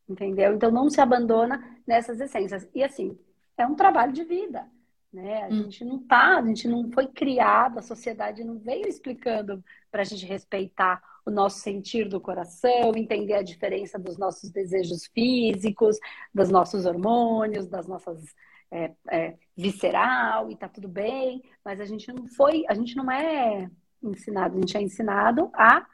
entendeu? 0.07 0.53
Então 0.53 0.71
não 0.71 0.89
se 0.89 1.01
abandona 1.01 1.79
nessas 1.85 2.19
essências. 2.19 2.67
E 2.73 2.83
assim, 2.83 3.17
é 3.57 3.65
um 3.65 3.75
trabalho 3.75 4.11
de 4.11 4.23
vida, 4.23 4.67
né? 5.11 5.43
A 5.43 5.47
hum. 5.47 5.63
gente 5.63 5.85
não 5.85 5.99
tá, 5.99 6.37
a 6.37 6.45
gente 6.45 6.67
não 6.67 6.91
foi 6.91 7.07
criado, 7.07 7.79
a 7.79 7.81
sociedade 7.81 8.43
não 8.43 8.59
veio 8.59 8.87
explicando 8.87 9.63
para 9.91 10.01
a 10.01 10.05
gente 10.05 10.25
respeitar 10.25 11.01
o 11.25 11.31
nosso 11.31 11.59
sentir 11.59 12.07
do 12.07 12.21
coração, 12.21 12.95
entender 12.95 13.33
a 13.33 13.41
diferença 13.41 13.97
dos 13.97 14.17
nossos 14.17 14.51
desejos 14.51 15.07
físicos, 15.07 15.97
dos 16.33 16.49
nossos 16.49 16.85
hormônios, 16.85 17.67
das 17.67 17.87
nossas 17.87 18.23
é, 18.71 18.91
é, 19.09 19.37
visceral 19.55 20.51
e 20.51 20.55
tá 20.55 20.67
tudo 20.67 20.87
bem, 20.87 21.41
mas 21.63 21.79
a 21.79 21.85
gente 21.85 22.11
não 22.11 22.27
foi, 22.27 22.63
a 22.67 22.73
gente 22.73 22.95
não 22.95 23.09
é 23.09 23.69
ensinado, 24.03 24.57
a 24.57 24.59
gente 24.59 24.77
é 24.77 24.81
ensinado 24.81 25.49
a 25.53 25.85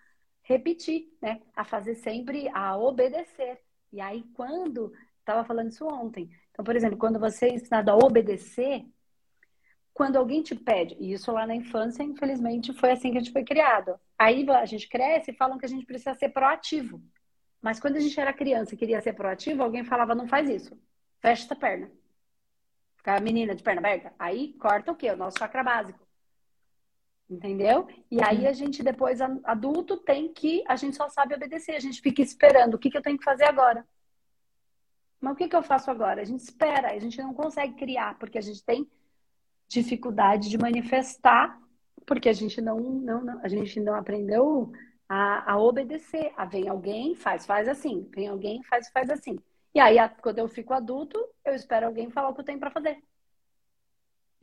repetir, 0.51 1.11
né? 1.21 1.41
A 1.55 1.63
fazer 1.63 1.95
sempre, 1.95 2.49
a 2.49 2.77
obedecer. 2.77 3.59
E 3.91 3.99
aí, 3.99 4.23
quando. 4.33 4.93
Estava 5.19 5.43
falando 5.43 5.69
isso 5.69 5.85
ontem. 5.87 6.29
Então, 6.51 6.65
por 6.65 6.75
exemplo, 6.75 6.97
quando 6.97 7.19
você 7.19 7.45
é 7.45 7.53
ensinado 7.53 7.91
a 7.91 7.95
obedecer, 7.95 8.85
quando 9.93 10.17
alguém 10.17 10.41
te 10.41 10.55
pede, 10.55 10.95
e 10.99 11.13
isso 11.13 11.31
lá 11.31 11.45
na 11.45 11.55
infância, 11.55 12.03
infelizmente, 12.03 12.73
foi 12.73 12.91
assim 12.91 13.11
que 13.11 13.17
a 13.17 13.21
gente 13.21 13.33
foi 13.33 13.43
criado. 13.43 13.99
Aí 14.17 14.47
a 14.49 14.65
gente 14.65 14.87
cresce 14.87 15.31
e 15.31 15.35
falam 15.35 15.57
que 15.57 15.65
a 15.65 15.69
gente 15.69 15.85
precisa 15.85 16.13
ser 16.15 16.29
proativo. 16.29 17.01
Mas 17.61 17.79
quando 17.79 17.97
a 17.97 17.99
gente 17.99 18.19
era 18.19 18.33
criança 18.33 18.73
e 18.73 18.77
queria 18.77 19.01
ser 19.01 19.13
proativo, 19.13 19.61
alguém 19.61 19.83
falava, 19.83 20.15
não 20.15 20.27
faz 20.27 20.49
isso. 20.49 20.75
Fecha 21.21 21.45
essa 21.45 21.55
perna. 21.55 21.91
Fica 22.97 23.15
a 23.15 23.19
menina 23.19 23.53
de 23.53 23.63
perna 23.63 23.79
aberta. 23.79 24.13
Aí 24.17 24.53
corta 24.53 24.91
o 24.91 24.95
quê? 24.95 25.11
O 25.11 25.17
nosso 25.17 25.37
chakra 25.37 25.63
básico. 25.63 25.99
Entendeu? 27.31 27.87
E 28.11 28.21
aí 28.21 28.45
a 28.45 28.51
gente 28.51 28.83
depois, 28.83 29.21
adulto, 29.21 29.95
tem 29.95 30.33
que. 30.33 30.61
A 30.67 30.75
gente 30.75 30.97
só 30.97 31.07
sabe 31.07 31.33
obedecer, 31.33 31.71
a 31.71 31.79
gente 31.79 32.01
fica 32.01 32.21
esperando. 32.21 32.73
O 32.73 32.77
que, 32.77 32.91
que 32.91 32.97
eu 32.97 33.01
tenho 33.01 33.17
que 33.17 33.23
fazer 33.23 33.45
agora? 33.45 33.87
Mas 35.21 35.31
o 35.31 35.35
que, 35.37 35.47
que 35.47 35.55
eu 35.55 35.63
faço 35.63 35.89
agora? 35.89 36.21
A 36.21 36.25
gente 36.25 36.41
espera, 36.41 36.91
a 36.91 36.99
gente 36.99 37.17
não 37.19 37.33
consegue 37.33 37.75
criar, 37.75 38.19
porque 38.19 38.37
a 38.37 38.41
gente 38.41 38.61
tem 38.65 38.85
dificuldade 39.65 40.49
de 40.49 40.57
manifestar, 40.57 41.57
porque 42.05 42.27
a 42.27 42.33
gente 42.33 42.59
não, 42.59 42.77
não, 42.77 43.23
não 43.23 43.39
a 43.41 43.47
gente 43.47 43.79
não 43.79 43.95
aprendeu 43.95 44.73
a, 45.07 45.53
a, 45.53 45.57
obedecer. 45.57 46.33
A 46.35 46.43
vem 46.43 46.67
alguém, 46.67 47.15
faz, 47.15 47.45
faz 47.45 47.69
assim. 47.69 48.09
Vem 48.13 48.27
alguém, 48.27 48.61
faz, 48.63 48.89
faz 48.89 49.09
assim. 49.09 49.39
E 49.73 49.79
aí, 49.79 49.95
quando 50.21 50.39
eu 50.39 50.49
fico 50.49 50.73
adulto, 50.73 51.17
eu 51.45 51.55
espero 51.55 51.85
alguém 51.85 52.09
falar 52.09 52.27
o 52.27 52.33
que 52.33 52.41
eu 52.41 52.45
tenho 52.45 52.59
para 52.59 52.71
fazer. 52.71 53.01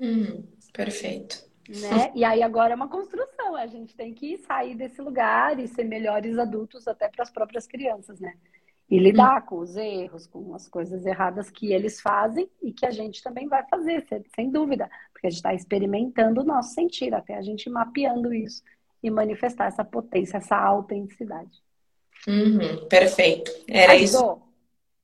Hum, 0.01 0.43
perfeito 0.73 1.48
né? 1.69 2.13
E 2.15 2.25
aí 2.25 2.43
agora 2.43 2.73
é 2.73 2.77
uma 2.77 2.89
construção, 2.89 3.55
a 3.55 3.67
gente 3.67 3.95
tem 3.95 4.15
que 4.15 4.39
sair 4.39 4.75
desse 4.75 5.03
lugar 5.03 5.59
e 5.59 5.69
ser 5.69 5.85
melhores 5.85 6.39
adultos 6.39 6.89
até 6.89 7.09
para 7.09 7.23
as 7.23 7.31
próprias 7.31 7.67
crianças, 7.67 8.19
né? 8.19 8.35
E 8.91 8.99
lidar 8.99 9.45
com 9.45 9.59
os 9.59 9.77
erros, 9.77 10.27
com 10.27 10.55
as 10.55 10.67
coisas 10.67 11.05
erradas 11.05 11.51
que 11.51 11.75
eles 11.75 12.01
fazem 12.01 12.49
e 12.63 12.73
que 12.73 12.87
a 12.87 12.91
gente 12.91 13.23
também 13.23 13.47
vai 13.47 13.63
fazer, 13.69 14.07
sem 14.35 14.51
dúvida, 14.51 14.89
porque 15.13 15.27
a 15.27 15.31
gente 15.31 15.41
está 15.41 15.53
experimentando 15.53 16.41
o 16.41 16.45
nosso 16.45 16.73
sentir, 16.73 17.13
até 17.13 17.37
a 17.37 17.43
gente 17.43 17.69
mapeando 17.69 18.33
isso 18.33 18.63
e 19.03 19.11
manifestar 19.11 19.67
essa 19.67 19.85
potência, 19.85 20.39
essa 20.39 20.57
autenticidade. 20.57 21.63
Uhum, 22.27 22.89
perfeito. 22.89 23.51
Era 23.69 23.93
Ajudou? 23.93 24.03
isso. 24.37 24.49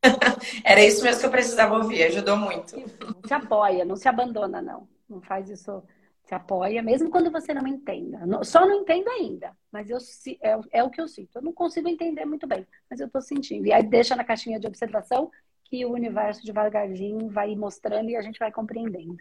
Era 0.65 0.85
isso 0.85 1.03
mesmo 1.03 1.21
que 1.21 1.27
eu 1.27 1.31
precisava 1.31 1.77
ouvir, 1.77 2.03
ajudou 2.05 2.37
muito. 2.37 2.77
Não 2.77 3.23
se 3.27 3.35
apoia, 3.35 3.85
não 3.85 3.97
se 3.97 4.09
abandona, 4.09 4.61
não. 4.61 4.89
Não 5.09 5.21
faz 5.21 5.49
isso 5.49 5.83
se 6.25 6.35
apoia, 6.35 6.83
mesmo 6.83 7.11
quando 7.11 7.31
você 7.31 7.53
não 7.53 7.67
entenda. 7.67 8.19
Só 8.45 8.67
não 8.67 8.81
entendo 8.81 9.09
ainda, 9.11 9.53
mas 9.71 9.91
eu, 9.91 9.99
é, 10.41 10.79
é 10.79 10.83
o 10.83 10.91
que 10.91 11.01
eu 11.01 11.07
sinto. 11.07 11.37
Eu 11.37 11.43
não 11.43 11.53
consigo 11.53 11.89
entender 11.89 12.25
muito 12.25 12.47
bem, 12.47 12.67
mas 12.91 12.99
eu 12.99 13.07
estou 13.07 13.21
sentindo. 13.21 13.67
E 13.67 13.73
aí 13.73 13.83
deixa 13.83 14.17
na 14.17 14.25
caixinha 14.25 14.59
de 14.59 14.67
observação 14.67 15.31
que 15.65 15.85
o 15.85 15.93
universo 15.93 16.45
devagarzinho 16.45 17.29
vai 17.29 17.55
mostrando 17.55 18.09
e 18.09 18.17
a 18.17 18.23
gente 18.23 18.39
vai 18.39 18.51
compreendendo. 18.51 19.17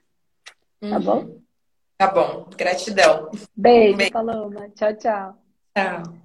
Tá 0.80 0.98
uhum. 0.98 1.02
bom? 1.02 1.42
Tá 1.98 2.08
bom. 2.08 2.50
Gratidão. 2.58 3.30
Beijo, 3.56 3.98
Beijo. 3.98 4.12
Paloma. 4.12 4.70
Tchau, 4.70 4.96
tchau. 4.96 5.38
Tchau. 5.76 6.23